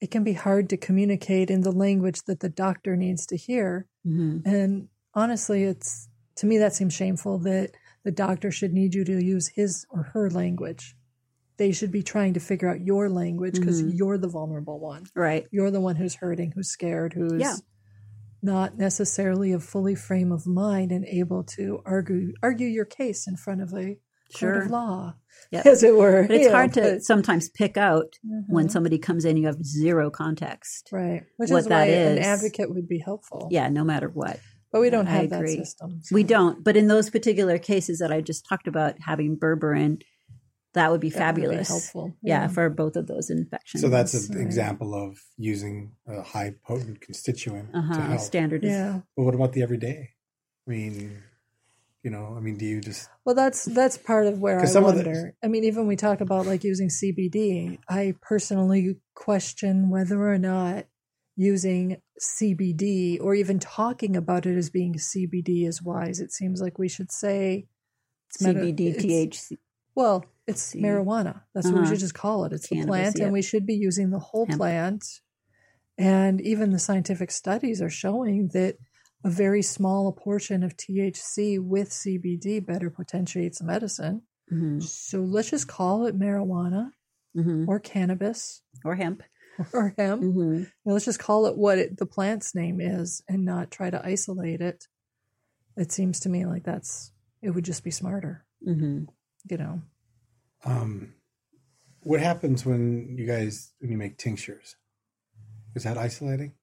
[0.05, 3.87] It can be hard to communicate in the language that the doctor needs to hear.
[4.07, 7.71] mhm, And honestly, it's to me that seems shameful that
[8.03, 10.95] the doctor should need you to use his or her language.
[11.57, 13.97] They should be trying to figure out your language because Mhm.
[13.97, 15.05] you're the vulnerable one.
[15.15, 17.57] right, You're the one who's hurting, who's scared, who's Yeah.
[18.43, 23.37] not necessarily a fully frame of mind and able to argue argue your case in
[23.39, 23.99] front of a
[24.33, 24.63] court sure.
[24.63, 25.15] of law,
[25.51, 25.67] Yep.
[25.67, 26.23] as it were.
[26.23, 28.15] But it's you know, hard to but- sometimes pick out
[28.49, 28.71] when Mhm.
[28.71, 30.89] somebody comes in, you have zero context.
[30.93, 33.49] right, which what is that why an advocate would be helpful.
[33.51, 34.41] Yeah, no matter what.
[34.73, 35.57] but we don't I have that agree.
[35.57, 36.01] system.
[36.11, 36.65] We don't.
[36.65, 40.03] But in those particular cases that I just talked about, having berberine,
[40.73, 41.69] that would be that would be fabulous.
[41.69, 42.17] helpful.
[42.23, 43.81] yeah, for both of those infections.
[43.83, 44.45] So that's an Right.
[44.45, 48.01] example of using a high potent constituent to uh-huh.
[48.01, 48.21] help.
[48.21, 48.65] standard.
[48.65, 49.03] yeah.
[49.17, 50.11] But what about the everyday?
[50.67, 51.23] I mean,
[52.05, 54.73] you know, I mean, do you just Well, that's that's part of where I 'Cause
[54.73, 55.35] some of the- wonder.
[55.43, 57.79] I mean, even we talk about like using CBD.
[57.89, 60.87] I personally question whether or not
[61.35, 66.21] using CBD or even talking about it as being CBD is wise.
[66.21, 67.67] It seems like we should say
[68.31, 69.59] it's meta- CBD, it's- THC.
[69.97, 71.43] Well, it's C- marijuana.
[71.55, 71.91] That's what we Uh-huh.
[71.91, 72.53] should just call it.
[72.53, 73.25] It's the plant, yep.
[73.25, 74.59] and we should be using the whole Hemp.
[74.59, 75.05] plant.
[75.97, 78.77] And even the scientific studies are showing that
[79.25, 84.23] a very small portion of THC with CBD better potentiates medicine.
[84.49, 86.91] hmm So let's just call it marijuana
[87.35, 89.23] hmm or cannabis Or hemp.
[89.73, 90.21] or hemp.
[90.23, 90.53] hmm
[90.85, 94.05] And let's just call it what it, the plant's name is and not try to
[94.05, 94.87] isolate it.
[95.77, 99.05] It seems to me like that's it would just be smarter, hmm
[99.51, 99.83] you know.
[100.65, 101.15] um
[102.01, 104.77] what happens when you guys when you make tinctures?
[105.75, 106.55] Is that isolating?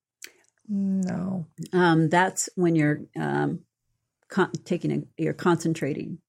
[0.74, 1.48] No.
[1.74, 3.60] Um, that's when you're um,
[4.30, 6.20] con- taking a, you're concentrating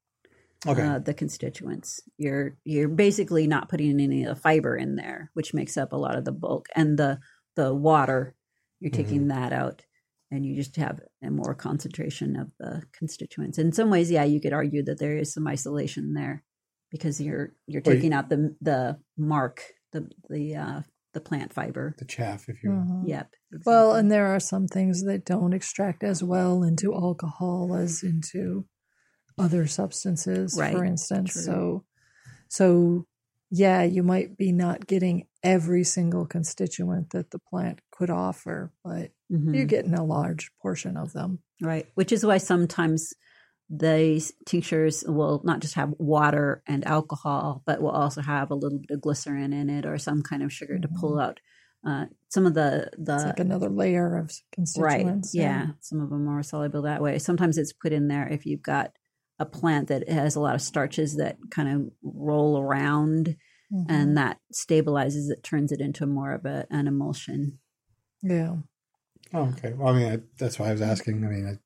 [0.67, 0.83] Okay.
[0.83, 2.01] uh, the constituents.
[2.19, 5.97] You're you're basically not putting any of the fiber in there, which makes up a
[5.97, 7.19] lot of the bulk and the
[7.57, 8.35] the water.
[8.81, 9.85] You're taking that out,
[10.33, 13.59] and you just have a more concentration of the constituents.
[13.59, 16.43] In some ways, yeah, you could argue that there is some isolation there
[16.91, 20.81] because you're you're taking out the the mark, the the uh,
[21.13, 21.95] the plant fiber.
[21.99, 22.79] the chaff, if you will.
[22.79, 23.09] Mhm.
[23.09, 23.35] Yep.
[23.67, 28.67] Well, and there are some things that don't extract as well into alcohol as into
[29.39, 31.33] other substances, for instance.
[31.33, 31.43] true.
[31.43, 31.85] So,
[32.49, 33.07] so
[33.51, 39.11] yeah, you might be not getting every single constituent that the plant could offer, but
[39.31, 39.55] Mhm.
[39.55, 41.41] you're getting a large portion of them.
[41.61, 41.87] Right.
[41.95, 43.13] Which is why sometimes
[43.75, 48.79] these tinctures will not just have water and alcohol, but will also have a little
[48.79, 51.41] bit of glycerin in it or some kind of sugar to pull out
[51.87, 54.79] uh, some of the the It's like another layer of constituents.
[54.79, 55.07] right.
[55.07, 55.35] constituents.
[55.35, 57.19] Yeah, some of them are soluble that way.
[57.19, 58.93] Sometimes it's put in there if you've got
[59.39, 63.37] a plant that has a lot of starches that kind of roll around,
[63.73, 63.87] Mhm.
[63.89, 67.59] and that stabilizes it, turns it into more of a, an emulsion.
[68.23, 68.57] yeah.
[69.35, 69.73] Oh, okay.
[69.73, 71.25] Well, I mean, I, that's why I was asking.
[71.25, 71.59] I mean,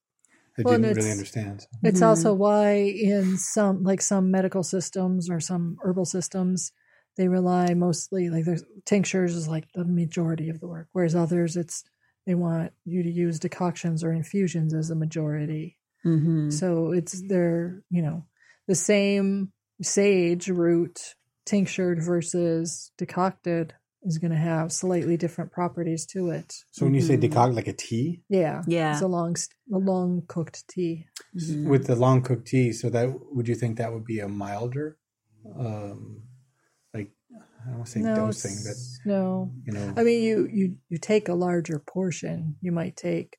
[0.59, 1.61] I, I Well, and didn't really it's- understand.
[1.63, 1.69] so.
[1.83, 2.07] It's Mhm.
[2.07, 6.73] also why in some like some medical systems or some herbal systems
[7.17, 11.57] they rely mostly like there's tinctures is like the majority of the work, whereas others
[11.57, 11.83] it's
[12.27, 15.79] they want you to use decoctions or infusions as the majority.
[16.05, 16.51] Mm-hmm.
[16.51, 18.27] So it's they're you know
[18.67, 21.15] the same sage root
[21.47, 23.75] tinctured versus decocted
[24.07, 26.55] is going to have slightly different properties to it.
[26.71, 27.23] So when you say Mhm.
[27.29, 28.93] decoct like a tea Yeah, Yeah.
[28.93, 29.35] it's a long
[29.73, 31.07] a long cooked tea.
[31.35, 31.69] Mhm.
[31.69, 34.97] with the long cooked tea, so that would you think that would be a milder,
[35.59, 36.23] um,
[36.95, 39.53] like I don't want to say no, dosing, but no.
[39.65, 42.57] you know, I mean, you you you take a larger portion.
[42.61, 43.39] You might take,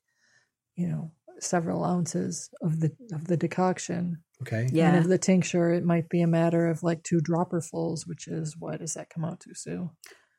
[0.76, 4.22] you know, several ounces of the of the decoction.
[4.42, 4.88] okay, Yeah.
[4.90, 8.56] And of the tincture, it might be a matter of like two dropperfuls, which is
[8.56, 9.90] what does that come out to, Sue?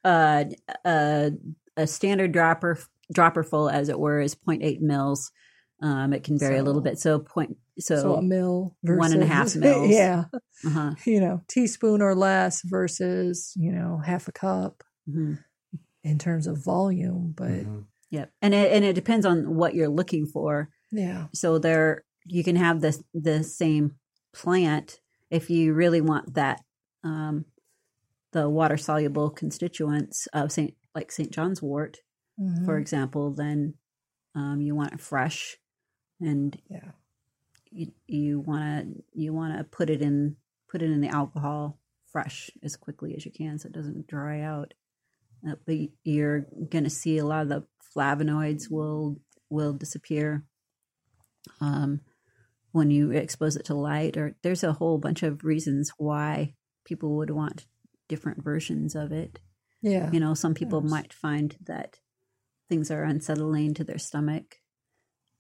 [0.04, 0.46] Uh,
[0.86, 1.32] a,
[1.78, 2.80] a standard dropper
[3.12, 5.32] dropper full, as it were, is 0.8 mils.
[5.82, 7.00] Um, it can vary a little bit.
[7.00, 9.90] So point so, So, a mill versus one and a half mils.
[9.90, 10.26] yeah,
[10.66, 10.96] uh-huh.
[11.06, 15.36] you know, teaspoon or less versus you know half a cup hmm
[16.04, 17.34] in terms of volume.
[17.36, 17.86] But Mhm.
[18.12, 18.32] Yep.
[18.42, 20.70] And it, and it depends on what you're looking for.
[20.92, 21.28] Yeah.
[21.34, 23.96] So there you can have the the same
[24.34, 26.62] plant if you really want that
[27.04, 27.46] um,
[28.32, 31.98] the water soluble constituents of Saint like Saint John's wort,
[32.40, 32.66] Mhm.
[32.66, 33.76] for example, then
[34.36, 35.58] um, you want it fresh,
[36.20, 36.92] and yeah.
[37.72, 40.36] you you want to you want to put it in
[40.70, 41.80] put it in the alcohol
[42.12, 44.74] fresh as quickly as you can so it doesn't dry out.
[45.48, 47.64] Uh, but you're going to see a lot of the
[47.96, 50.44] flavonoids will will disappear
[51.62, 52.02] um,
[52.72, 54.18] when you expose it to light.
[54.18, 56.54] Or there's a whole bunch of reasons why
[56.86, 57.66] people would want
[58.10, 59.40] different versions of it.
[59.82, 60.12] Yeah.
[60.12, 60.92] You know, some people Yes.
[60.92, 62.00] might find that
[62.68, 64.58] things are unsettling to their stomach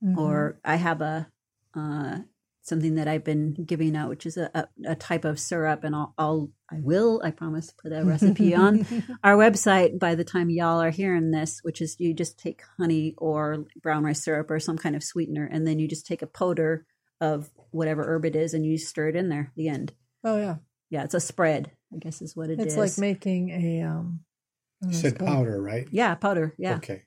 [0.02, 0.18] Mhm.
[0.18, 1.28] or I have a
[1.76, 2.20] uh,
[2.62, 5.94] something that I've been giving out, which is a, a, a type of syrup, and
[5.96, 8.86] I'll, I'll I will I promise put a recipe on
[9.24, 13.14] our website by the time y'all are hearing this, which is you just take honey
[13.18, 16.28] or brown rice syrup or some kind of sweetener, and then you just take a
[16.28, 16.86] powder
[17.22, 19.52] of whatever herb it is, and you stir it in there.
[19.56, 19.94] The end.
[20.24, 20.56] oh yeah.
[20.89, 21.71] Yeah, it's a spread.
[21.93, 22.65] I guess is what it is.
[22.67, 24.21] It's like making a um.
[24.82, 25.30] You said it's called.
[25.30, 25.88] powder, right?
[25.91, 26.56] yeah powder.
[26.58, 27.04] Yeah, Okay.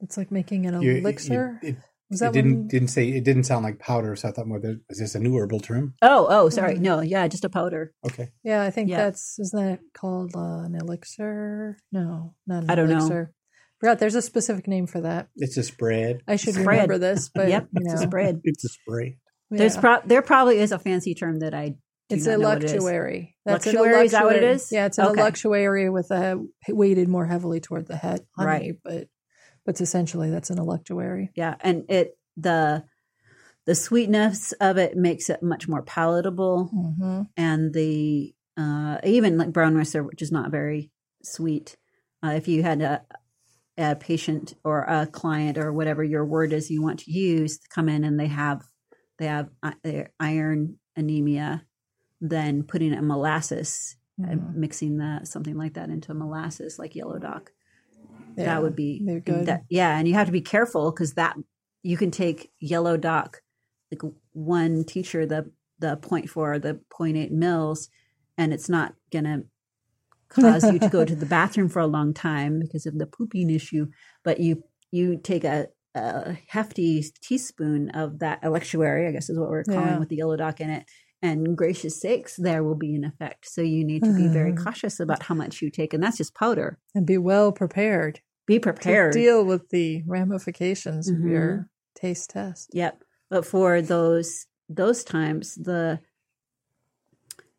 [0.00, 1.60] It's like making an You- you- elixir.
[1.62, 1.76] it,
[2.10, 2.66] Was it that didn't one?
[2.68, 5.20] didn't say it didn't sound like powder, so I thought, well, there- is this a
[5.20, 5.94] new herbal term?
[6.02, 6.74] Oh, oh, sorry.
[6.74, 6.80] Mhm.
[6.80, 7.92] No, yeah, just a powder.
[8.04, 8.30] Okay.
[8.42, 9.04] Yeah, I think Yeah.
[9.04, 11.78] that's isn't that called uh, an elixir?
[11.92, 12.96] No, not an I don't know.
[12.98, 13.32] elixir.
[13.80, 15.28] Forgot there's a specific name for that.
[15.36, 16.22] It's a spread.
[16.28, 16.66] I should Spread.
[16.66, 18.40] remember this, but yep, you it's know, a spread.
[18.44, 19.18] It's a spray.
[19.50, 19.80] There's yeah.
[19.80, 21.76] pro- there probably is a fancy term that I do
[22.12, 23.34] it's a what it.
[23.44, 24.70] That's an electuary, is that what it is?
[24.72, 25.20] Yeah, it's an Okay.
[25.88, 28.74] with a weighted more heavily toward the head, honey, Right.
[28.84, 29.08] but
[29.64, 31.30] but essentially that's an electuary.
[31.34, 32.84] Yeah, and it the
[33.64, 37.22] the sweetness of it makes it much more palatable, Mm-hmm.
[37.36, 40.90] and the uh, even like brown rice which is not very
[41.22, 41.76] sweet.
[42.24, 43.02] Uh, if you had a
[43.78, 47.88] a patient or a client or whatever your word is you want to use come
[47.88, 48.62] in and they have
[49.18, 51.64] they have i- iron anemia,
[52.22, 54.54] then putting a molasses and Mhm.
[54.54, 57.50] mixing that something like that into a molasses like yellow dock
[58.36, 59.46] Yeah, that would be they're good.
[59.46, 61.36] that- yeah and you have to be careful because that
[61.82, 63.42] you can take yellow dock
[63.90, 67.88] like one teacher the the point four the point eight mils
[68.38, 69.42] and it's not gonna
[70.28, 73.50] cause you to go to the bathroom for a long time because of the pooping
[73.50, 73.86] issue
[74.22, 79.48] but you you take a, a hefty teaspoon of that electuary i guess is what
[79.50, 79.98] we're calling Yeah.
[79.98, 80.84] with the yellow dock in it
[81.22, 84.62] and gracious sakes there will be an effect so you need to be very Mhm.
[84.64, 88.54] cautious about how much you take and that's just powder and be well prepared, be
[88.56, 91.14] to prepared deal with the ramifications Mhm.
[91.24, 92.70] of your taste test.
[92.74, 93.04] Yep.
[93.30, 96.00] But for those those times, the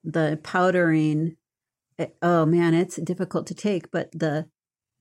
[0.04, 1.38] the powdering,
[1.97, 3.89] it- oh man, it's difficult to take.
[3.91, 4.49] But the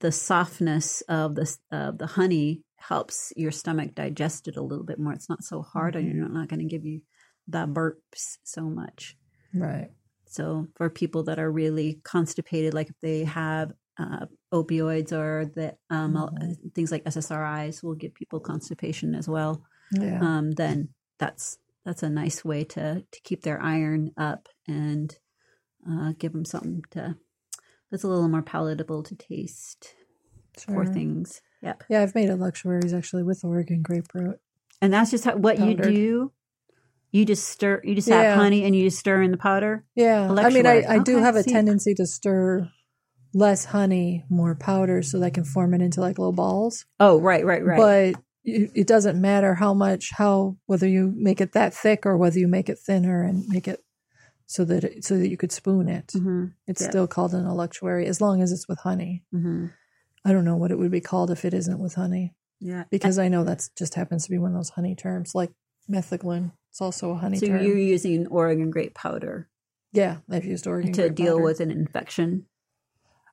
[0.01, 4.99] the softness of the of the honey helps your stomach digest it a little bit
[4.99, 5.13] more.
[5.13, 7.03] It's not so hard, and you're not going to give you
[7.49, 9.17] the burps so much.
[9.55, 9.91] Right.
[10.27, 15.77] So for people that are really constipated, like if they have uh, opioids or the
[15.91, 16.75] um, Mhm.
[16.75, 20.19] things like SSRIs, will give people constipation as well Yeah.
[20.23, 25.19] um, then that's that's a nice way to to keep their iron up and
[25.89, 27.17] uh, give them something to
[27.91, 29.95] that's a little more palatable to taste
[30.57, 31.43] for things.
[31.63, 34.41] Yep, Yeah, I've made electuaries actually with Oregon grape root.
[34.81, 36.33] and that's just how, what you do.
[37.13, 37.81] You just stir.
[37.85, 38.23] You just Yeah.
[38.23, 39.85] have honey and you just stir in the powder.
[39.95, 40.23] Yeah.
[40.31, 40.87] I mean, I, Electuary.
[40.87, 42.71] I do have a tendency to stir
[43.35, 46.85] less honey, more powder, so that I can form it into like little balls.
[46.99, 47.77] Oh, right, right, right.
[47.77, 52.17] But it, it doesn't matter how much, how whether you make it that thick or
[52.17, 53.85] whether you make it thinner and make it
[54.47, 56.13] so that it, so that you could spoon it.
[56.13, 56.89] hmm It's Yeah.
[56.89, 59.23] still called an electuary as long as it's with honey.
[59.31, 59.67] hmm
[60.25, 63.19] I don't know what it would be called if it isn't with honey Yeah, because
[63.19, 65.51] I know that's just happens to be one of those honey terms, like
[65.91, 66.53] metheglin.
[66.73, 67.63] It's also a honey so term.
[67.63, 69.49] you're using Oregon grape powder
[69.95, 71.09] yeah, I've used Oregon Grape.
[71.09, 71.45] to deal powder.
[71.45, 72.47] with an infection.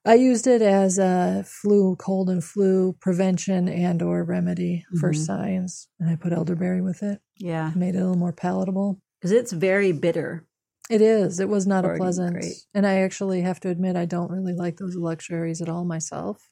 [0.05, 5.25] I used it as a flu, cold and flu prevention and or remedy for Mhm.
[5.25, 7.21] signs, and I put elderberry with it.
[7.37, 8.99] Yeah, Made it a little more palatable.
[9.21, 10.45] because it's very bitter.
[10.89, 11.39] It is.
[11.39, 12.57] It was not a pleasant, grape.
[12.73, 16.49] and I actually have to admit I don't really like those luxuries at all myself.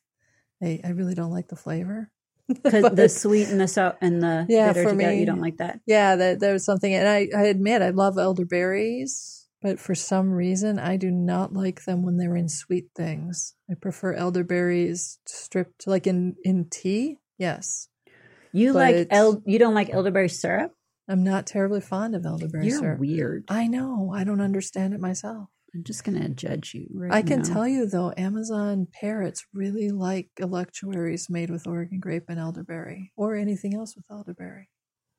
[0.64, 2.12] I, I really don't like the flavor.
[2.64, 5.14] because the sweet and the so and the Yeah, bitter for together.
[5.14, 5.80] me- You don't like that.
[5.86, 10.32] Yeah, that there was something, and I, I admit I love elderberries, but for some
[10.32, 13.54] reason I do not like them when they're in sweet things.
[13.70, 17.18] I prefer elderberries stripped, like in in tea.
[17.38, 17.90] Yes,
[18.54, 19.42] You But like el.
[19.46, 20.74] You don't like elderberry syrup.
[21.10, 23.00] I'm not terribly fond of elderberry You're syrup.
[23.00, 23.46] weird.
[23.48, 24.12] I know.
[24.14, 25.48] I don't understand it myself.
[25.78, 26.88] I'm just gonna judge you.
[26.92, 27.54] Right I can now.
[27.54, 33.36] tell you though, Amazon parrots really like electuaries made with Oregon grape and elderberry, or
[33.36, 34.70] anything else with elderberry.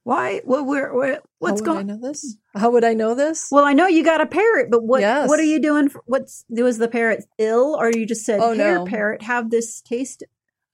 [0.02, 0.40] Why?
[0.44, 0.66] What?
[0.66, 0.92] Where?
[0.92, 1.78] where what's How would going?
[1.90, 2.36] I know this?
[2.56, 3.46] How would I know this?
[3.52, 5.00] Well, I know you got a parrot, but what?
[5.00, 5.28] Yes.
[5.28, 5.90] What are you doing?
[5.90, 8.84] For, what's was the parrot ill, or you just said, Oh, "Here, no.
[8.84, 10.24] parrot, have this taste"?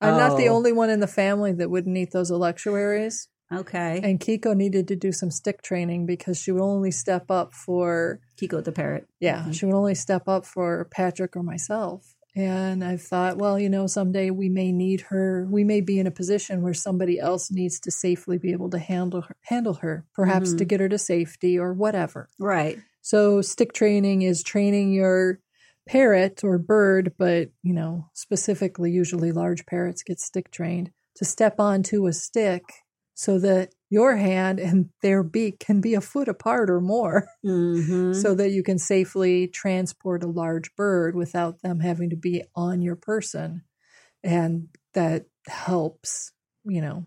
[0.01, 0.55] I'm not the Oh.
[0.57, 3.29] only one in the family that wouldn't eat those electuaries.
[3.52, 7.52] Okay, And Kiko needed to do some stick training because she would only step up
[7.54, 9.07] for Kiko the parrot.
[9.20, 9.54] Yeah, Mhm.
[9.54, 12.14] she would only step up for Patrick or myself.
[12.35, 15.46] And I thought, well, you know, someday we may need her.
[15.48, 18.78] We may be in a position where somebody else needs to safely be able to
[18.78, 20.59] handle her, handle her, perhaps Mhm.
[20.59, 22.28] to get her to safety or whatever.
[22.40, 22.78] Right.
[23.02, 25.38] So stick training is training your
[25.87, 31.61] parrot or bird, but you know, specifically usually large parrots get stick trained to step
[31.61, 32.64] onto a stick
[33.14, 38.14] so that your hand and their beak can be a foot apart or more Mm-hmm.
[38.14, 42.83] so that you can safely transport a large bird without them having to be on
[42.83, 43.62] your person.
[44.22, 46.33] And that helps,
[46.64, 47.07] you know,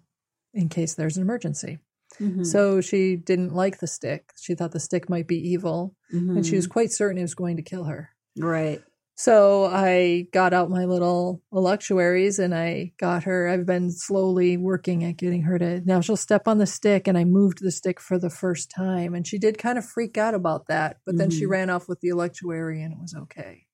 [0.53, 1.79] in case there's an emergency.
[2.21, 2.43] Mm-hmm.
[2.43, 4.31] So she didn't like the stick.
[4.39, 7.57] She thought the stick might be evil, and she was quite certain it was going
[7.57, 8.11] to kill her.
[8.37, 8.47] Mm-hmm.
[8.47, 8.81] right.
[9.19, 13.47] So I got out my little electuaries and I got her.
[13.47, 17.17] I've been slowly working at getting her to now she'll step on the stick and
[17.17, 20.35] I moved the stick for the first time and she did kind of freak out
[20.35, 21.47] about that, but then she Mhm.
[21.47, 23.65] ran off with the electuary and it was okay.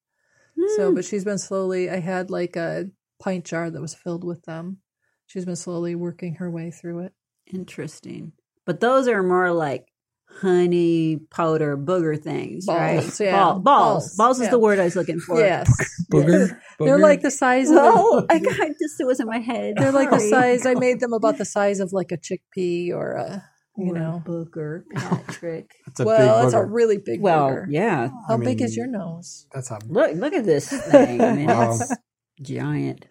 [0.65, 0.93] So, Hmm.
[0.93, 4.81] but she's been slowly I had like a pint jar that was filled with them.
[5.27, 7.13] She's been slowly working her way through it.
[7.47, 8.33] interesting.
[8.65, 9.92] But those are more like
[10.41, 12.99] honey powder booger things, right?
[13.01, 13.31] Balls, yeah.
[13.31, 13.63] Ball- balls.
[13.63, 14.49] Balls, Balls is yeah.
[14.51, 15.39] the word I was looking for.
[15.39, 15.69] Yes.
[16.11, 16.59] Booger.
[16.79, 19.75] They're like the size of Well, I got just it was in my head.
[19.77, 20.65] They're like the size.
[20.65, 23.43] I made them about the size of like a chickpea or a,
[23.77, 24.23] you Or a know.
[24.25, 25.69] booger, Patrick.
[25.87, 27.21] It's a well, big it's a really big.
[27.21, 27.65] well, booger.
[27.69, 28.09] yeah.
[28.27, 29.47] How I big is your nose?
[29.53, 31.21] That's a Look, look at this thing.
[31.21, 31.73] I mean, Wow.
[31.75, 31.95] it's
[32.41, 33.05] giant.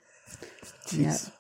[0.87, 1.31] jeez.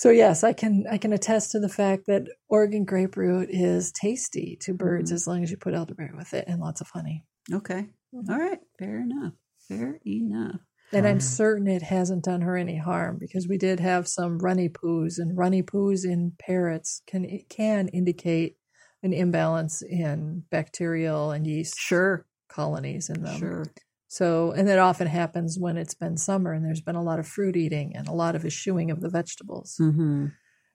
[0.00, 3.92] So yes, I can I can attest to the fact that Oregon grape root is
[3.92, 5.14] tasty to birds Mhm.
[5.14, 7.26] as long as you put elderberry with it and lots of honey.
[7.52, 7.86] Okay.
[8.14, 8.60] All right.
[8.78, 9.34] Fair enough.
[9.68, 10.60] Fair enough.
[10.90, 14.70] And I'm certain it hasn't done her any harm because we did have some runny
[14.70, 18.56] poos, and runny poos in parrots can it can indicate
[19.02, 22.24] an imbalance in bacterial and yeast Sure.
[22.48, 23.38] colonies in them.
[23.38, 23.64] Sure.
[24.12, 27.28] So, and that often happens when it's been summer and there's been a lot of
[27.28, 29.76] fruit eating and a lot of eschewing of the vegetables.
[29.80, 30.26] Mm-hmm.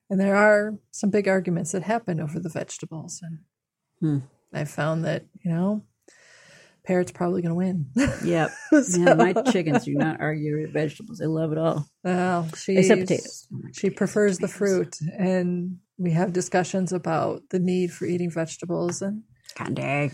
[0.08, 3.20] And there are some big arguments that happen over the vegetables.
[3.22, 3.38] And
[4.00, 4.26] Hmm.
[4.54, 5.82] I've found that, you know,
[6.82, 7.90] parrot's probably going to win.
[8.24, 8.50] Yep.
[8.84, 11.18] So- Yeah, my chickens do not argue with vegetables.
[11.18, 11.86] They love it all.
[12.04, 13.48] Well, she Except potatoes.
[13.52, 19.02] Oh She prefers the fruit, and we have discussions about the need for eating vegetables.
[19.02, 20.12] And Candy.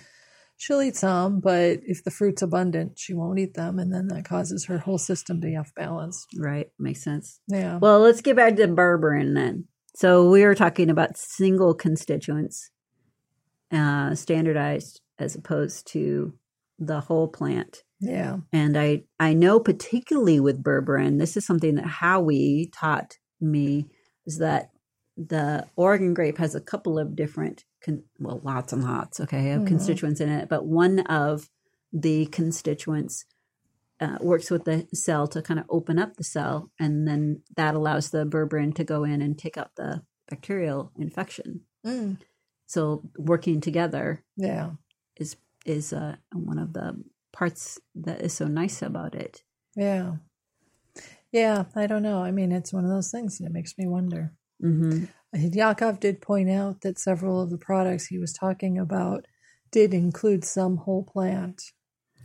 [0.63, 4.25] She'll eat some, but if the fruit's abundant, she won't eat them, and then that
[4.25, 6.25] causes her whole system to be off balance.
[6.37, 6.69] Right.
[6.79, 7.41] Makes sense.
[7.49, 7.79] Yeah.
[7.79, 9.65] Well, let's get back to berberine then.
[9.97, 12.71] So we were talking about single constituents,
[13.73, 16.35] uh, standardized as opposed to
[16.79, 17.83] the whole plant.
[18.01, 18.37] yeah.
[18.53, 23.87] And I, I know particularly with berberine, this is something that Howie taught me
[24.27, 24.71] is that
[25.17, 29.63] the Oregon grape has a couple of different, con- well, lots and lots, okay, of
[29.63, 29.67] Mhm.
[29.67, 31.51] constituents in it, but one of
[31.93, 33.25] the constituents
[34.01, 37.75] uh, works with the cell to kind of open up the cell, and then that
[37.75, 41.61] allows the berberine to go in and take out the bacterial infection.
[41.87, 42.17] Mm.
[42.67, 44.73] So working together Yeah.
[45.17, 47.01] is is uh, one of the
[47.33, 49.45] parts that is so nice about it.
[49.77, 50.17] Yeah.
[51.31, 52.25] Yeah, I don't know.
[52.25, 54.33] I mean, it's one of those things that makes me wonder.
[54.61, 55.05] Mm-hmm.
[55.35, 59.27] Yakov did point out that several of the products he was talking about
[59.71, 61.63] did include some whole plant.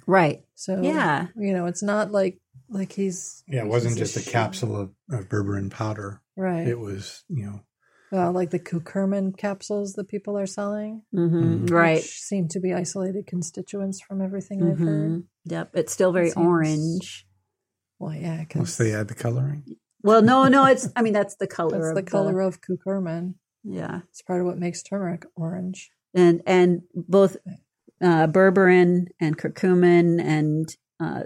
[0.05, 0.43] Right.
[0.55, 1.27] So Yeah.
[1.37, 2.39] you know, it's not like
[2.69, 6.21] like he's Yeah, it wasn't just a sh- capsule of, of berberine powder.
[6.35, 6.67] right.
[6.67, 7.61] It was, you know,
[8.11, 11.65] uh, like the curcumin capsules that people are selling, Mm-hmm.
[11.65, 11.71] Mhm.
[11.71, 12.01] Right.
[12.03, 15.11] seem to be isolated constituents from everything I've heard.
[15.11, 15.23] Mhm.
[15.45, 15.71] Yep.
[15.75, 17.27] It's still very It seems- orange.
[17.99, 19.63] Well, yeah, once because they add the coloring.
[20.03, 20.65] Well, no, no.
[20.65, 20.89] It's.
[20.95, 21.77] I mean, that's the color.
[21.79, 23.36] that's of the color of curcumin.
[23.63, 24.01] Yeah.
[24.10, 25.89] It's part of what makes turmeric orange.
[26.13, 27.37] and and both
[28.02, 30.67] uh, berberine and curcumin and
[31.00, 31.23] uh,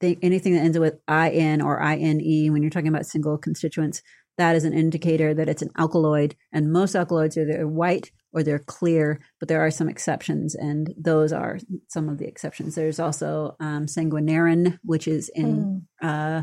[0.00, 4.02] th- anything that ends with in or ine when you're talking about single constituents,
[4.38, 6.34] that is an indicator that it's an alkaloid.
[6.52, 10.92] And most alkaloids are they're white or they're clear, but there are some exceptions, and
[10.98, 11.58] those are
[11.88, 12.74] some of the exceptions.
[12.74, 16.40] There's also um, sanguinarine, which is in Mm.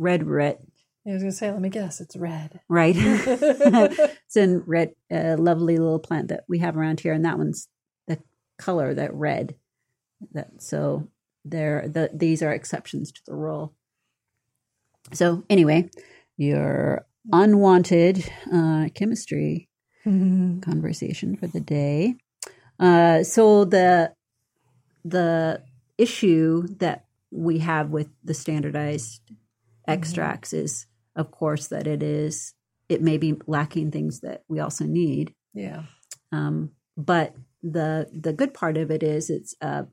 [0.00, 0.58] red red,
[1.06, 2.60] I was gonna say, let me guess, it's red.
[2.68, 2.94] right?
[2.96, 7.68] it's in red, a lovely little plant that we have around here, and that one's
[8.06, 8.18] the
[8.58, 9.56] color that red.
[10.32, 11.08] That so
[11.44, 13.74] there, the, these are exceptions to the rule.
[15.12, 15.88] So anyway,
[16.36, 19.68] your unwanted uh, chemistry
[20.04, 22.14] conversation for the day.
[22.78, 24.12] Uh, so the
[25.04, 25.62] the
[25.96, 29.22] issue that we have with the standardized
[29.90, 30.86] extracts is,
[31.16, 32.54] of course, that it is
[32.88, 35.32] it may be lacking things that we also need.
[35.54, 35.84] Yeah.
[36.32, 39.86] Um, but the the good part of it is it's a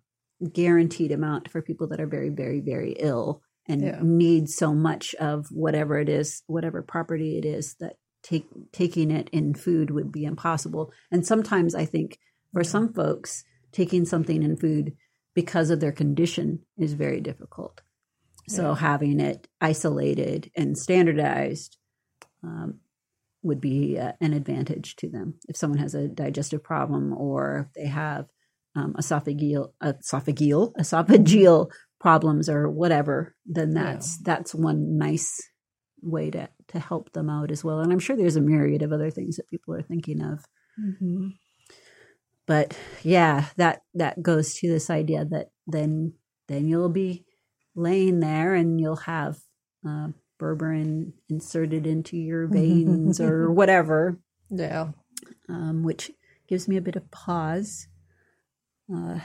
[0.54, 4.00] guaranteed amount for people that are very, very, very ill and Yeah.
[4.02, 9.30] need so much of whatever it is, whatever property it is that take taking it
[9.32, 10.92] in food would be impossible.
[11.12, 12.20] And sometimes I think
[12.54, 14.96] for some folks, taking something in food
[15.36, 17.82] because of their condition is very difficult.
[18.48, 18.76] So Yeah.
[18.76, 21.78] having it isolated and standardized
[22.44, 22.80] um,
[23.44, 25.36] would be uh, an advantage to them.
[25.50, 28.28] If someone has a digestive problem or if they have
[28.76, 31.70] um, esophageal, esophageal, esophageal
[32.00, 33.84] problems or whatever, then Yeah.
[33.94, 35.32] that's that's one nice
[36.02, 37.80] way to to help them out as well.
[37.80, 40.46] And I'm sure there's a myriad of other things that people are thinking of.
[40.80, 41.32] Mhm.
[42.46, 46.14] But yeah, that that goes to this idea that then
[46.48, 47.26] then you'll be
[47.78, 49.38] laying there and you'll have
[49.88, 50.08] uh,
[50.40, 54.20] berberine inserted into your veins or whatever,
[54.50, 54.90] Yeah.
[55.48, 56.12] um, which
[56.50, 57.88] gives me a bit of pause.
[58.94, 59.20] Uh,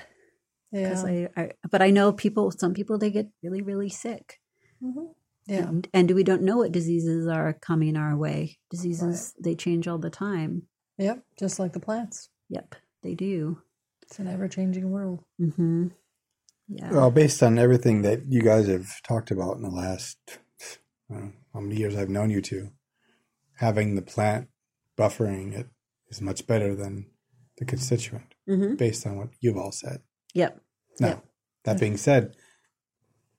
[0.70, 1.03] Yeah.
[1.05, 2.50] I, I, but I know people.
[2.50, 4.40] Some people they get really, really sick,
[4.82, 5.14] Mhm.
[5.46, 5.68] Yeah.
[5.68, 8.59] and, and we don't know what diseases are coming our way.
[8.70, 10.68] Diseases they change all the time.
[10.98, 11.24] Yep.
[11.38, 12.28] Just like the plants.
[12.48, 13.59] Yep, they do.
[14.03, 15.24] It's an ever changing world.
[15.38, 15.88] hmm
[16.74, 16.90] Yeah.
[16.92, 20.16] Well, based on everything that you guys have talked about in the last
[21.12, 22.70] uh, how many years I've known you two,
[23.56, 24.48] having the plant
[24.98, 25.68] buffering it
[26.08, 27.06] is much better than
[27.58, 30.00] the constituent, hmm based on what you've all said.
[30.34, 30.60] Yep.
[31.00, 31.24] Now, Yep.
[31.64, 32.36] that being said,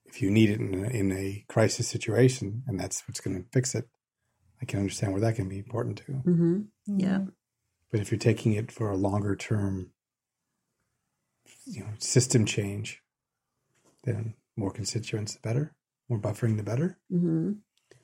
[0.06, 3.48] if you need it in a, in a crisis situation and that's what's going to
[3.52, 3.88] fix it,
[4.62, 6.12] I can understand where that can be important too.
[6.24, 7.18] hmm Yeah.
[7.18, 7.32] Mhm.
[7.90, 9.90] But if you're taking it for a longer term,
[11.66, 13.00] you know, system change,
[14.04, 15.74] then more constituents the better,
[16.08, 16.98] more buffering the better.
[17.10, 17.52] hmm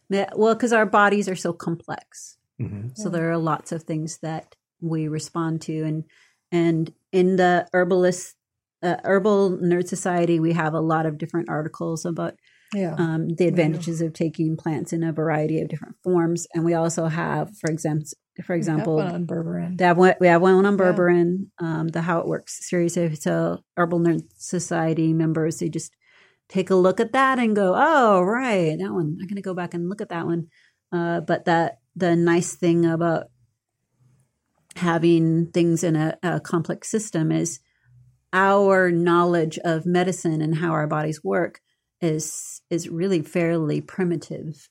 [0.08, 2.88] Yeah, well, because our bodies are so complex, Mm-hmm.
[2.94, 6.04] so there are lots of things that we respond to, and
[6.52, 8.34] and in the herbalist
[8.82, 12.34] uh, herbal nerd society, we have a lot of different articles about
[12.74, 12.94] Yeah.
[12.98, 17.06] um, the advantages of taking plants in a variety of different forms, and we also
[17.06, 18.06] have, for example,
[18.44, 19.78] for example, We have one on berberine.
[19.78, 20.78] They have one, we have one on
[21.60, 21.80] Yeah.
[21.80, 22.94] um, the How It Works series.
[22.94, 25.92] So, so Herbal Nerd Society members, they just
[26.48, 29.18] take a look at that and go, oh, right, that one.
[29.20, 30.48] I'm going to go back and look at that one.
[30.92, 33.26] Uh, but that the nice thing about
[34.76, 37.60] having things in a, a complex system is
[38.32, 41.60] our knowledge of medicine and how our bodies work
[42.00, 44.68] is is really fairly primitive.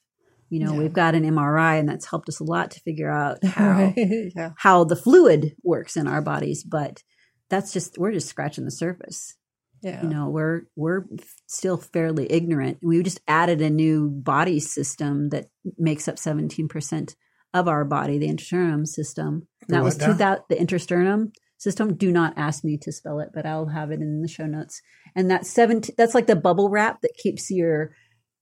[0.49, 0.79] You know, Yeah.
[0.79, 4.51] we've got an MRI, and that's helped us a lot to figure out how yeah.
[4.57, 7.03] how the fluid works in our bodies but
[7.49, 9.35] that's just we're just scratching the surface
[9.81, 10.01] Yeah.
[10.03, 11.05] you know we're we're
[11.47, 15.45] still fairly ignorant we just added a new body system that
[15.77, 17.15] makes up 17%
[17.53, 20.07] of our body the interstitium system The that was now?
[20.13, 23.99] 2000 the interstitium system do not ask me to spell it but i'll have it
[24.01, 24.81] in the show notes
[25.15, 27.91] and that's 17 that's like the bubble wrap that keeps your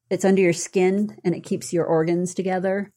[0.10, 2.92] it's under your skin and it keeps your organs together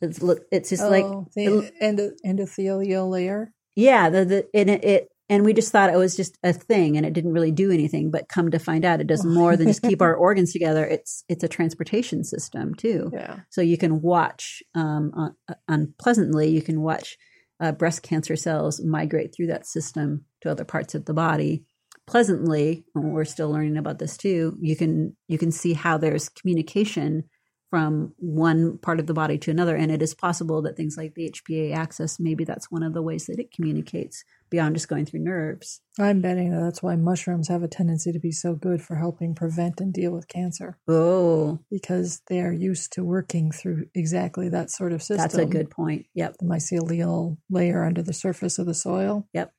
[0.00, 3.52] it's look it's just like oh, the endo- endothelial layer.
[3.74, 6.96] yeah, the, the and it, it and we just thought it was just a thing
[6.96, 9.66] and it didn't really do anything, but come to find out it does more than
[9.66, 10.84] just keep our organs together.
[10.84, 13.10] It's it's a transportation system too.
[13.12, 13.40] Yeah.
[13.50, 17.18] So you can watch um, un- unpleasantly, you can watch
[17.60, 21.64] uh, breast cancer cells migrate through that system to other parts of the body.
[22.08, 24.56] Pleasantly, we're still learning about this too.
[24.60, 27.24] You can you can see how there's communication
[27.70, 31.12] from one part of the body to another, and it is possible that things like
[31.14, 35.04] the HPA axis, maybe that's one of the ways that it communicates beyond just going
[35.04, 35.82] through nerves.
[35.98, 39.34] I'm betting that that's why mushrooms have a tendency to be so good for helping
[39.34, 44.70] prevent and deal with cancer Oh, because they are used to working through exactly that
[44.70, 45.18] sort of system.
[45.18, 46.06] that's a good point.
[46.14, 46.38] Yep.
[46.38, 49.28] the mycelial layer under the surface of the soil.
[49.34, 49.52] Yep.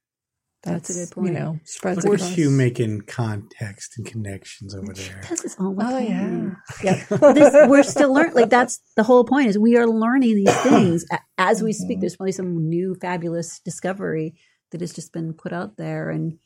[0.63, 1.27] That's, That's a good point.
[1.27, 2.37] You know, spreads Of course, across.
[2.37, 5.19] you making context and connections over there.
[5.21, 6.57] Because it's all the Oh time.
[6.83, 6.95] yeah.
[7.09, 7.19] Yep.
[7.35, 8.33] This, we're still learning.
[8.35, 11.05] Like that's the whole point is we are learning these things
[11.37, 11.99] as we speak.
[11.99, 12.01] Mhm.
[12.01, 14.35] There's probably some new fabulous discovery
[14.71, 16.37] that has just been put out there, and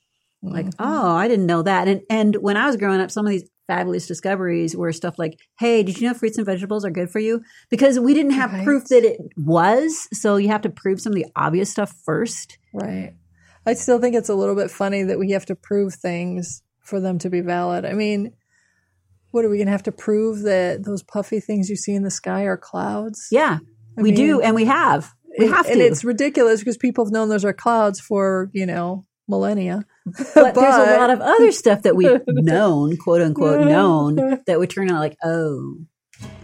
[0.43, 0.73] like, Mhm.
[0.79, 1.87] oh, I didn't know that.
[1.87, 5.39] And and when I was growing up, some of these fabulous discoveries were stuff like,
[5.57, 7.41] hey, did you know fruits and vegetables are good for you?
[7.69, 8.63] Because we didn't have Right.
[8.63, 12.57] proof that it was, so you have to prove some of the obvious stuff first.
[12.73, 13.13] Right.
[13.65, 16.99] I still think it's a little bit funny that we have to prove things for
[16.99, 17.85] them to be valid.
[17.85, 18.33] I mean,
[19.31, 22.03] what are we going to have to prove that those puffy things you see in
[22.03, 23.27] the sky are clouds?
[23.31, 23.59] Yeah,
[23.97, 25.11] I we do, and we have.
[25.39, 25.85] We have and to.
[25.85, 29.85] it's ridiculous because people have known those are clouds for you know millennia.
[30.35, 34.15] but, there's a lot of other stuff that we've known, quote unquote, known
[34.47, 35.77] that would turn out like, oh,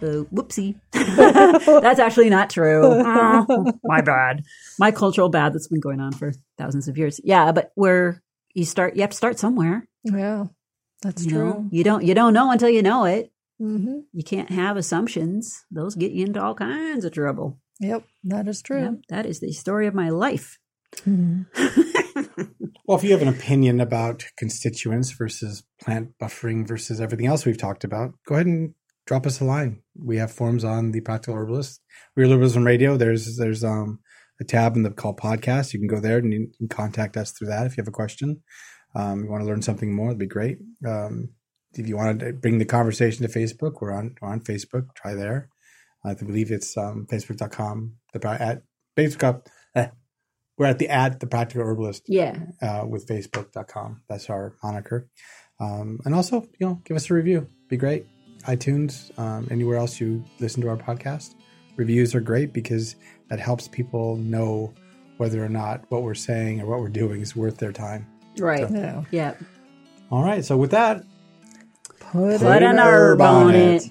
[0.01, 0.75] whoopsie.
[0.93, 3.03] that's actually not true.
[3.05, 4.43] Oh, my bad.
[4.77, 7.19] My cultural bad that's been going on for thousands of years.
[7.23, 8.21] Yeah, but where
[8.53, 9.87] you start, you have to start somewhere.
[10.03, 10.45] Yeah,
[11.01, 11.49] that's you true.
[11.49, 11.67] Know?
[11.71, 13.31] You don't you don't know until you know it.
[13.59, 17.59] hmm You can't have assumptions; those get you into all kinds of trouble.
[17.79, 18.81] Yep, that is true.
[18.83, 20.59] Yeah, that is the story of my life.
[21.05, 21.45] Mhm.
[22.85, 27.55] Well, if you have an opinion about constituents versus plant buffering versus everything else we've
[27.55, 28.73] talked about, go ahead and
[29.09, 29.81] drop us a line.
[29.95, 31.81] We have forms on the Practical Herbalist,
[32.15, 32.95] Real Herbalism Radio.
[32.95, 33.99] There's there's um
[34.39, 35.73] a tab in the call podcast.
[35.73, 37.91] You can go there and you can contact us through that if you have a
[37.91, 38.43] question.
[38.93, 40.59] Um, you want to learn something more, it'd be great.
[40.87, 41.29] Um,
[41.73, 44.93] if you want to bring the conversation to Facebook, we're on we're on Facebook.
[44.93, 45.49] Try there.
[46.05, 47.95] I believe it's um, facebook.com.
[48.13, 48.61] The at
[48.95, 49.47] Facebook.
[49.73, 49.87] Eh,
[50.55, 54.03] we're at the at the Practical Herbalist Yeah, uh, with facebook.com.
[54.07, 55.09] That's our moniker.
[55.59, 57.47] Um, and also, you know, give us a review.
[57.69, 58.05] Be great.
[58.43, 61.35] iTunes, um, anywhere else you listen to our podcast.
[61.75, 62.95] Reviews are great because
[63.29, 64.73] that helps people know
[65.17, 68.07] whether or not what we're saying or what we're doing is worth their time.
[68.37, 68.69] right.
[68.71, 69.03] Yeah.
[69.11, 69.33] Yeah,
[70.11, 70.43] All right.
[70.43, 71.03] So with that,
[71.99, 73.83] Put, put an herb on it.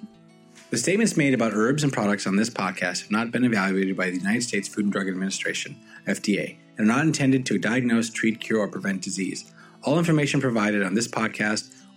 [0.70, 4.10] The statements made about herbs and products on this podcast have not been evaluated by
[4.10, 5.76] the United States Food and Drug Administration,
[6.06, 9.50] FDA, and are not intended to diagnose, treat, cure, or prevent disease.
[9.84, 11.72] All information provided on this podcast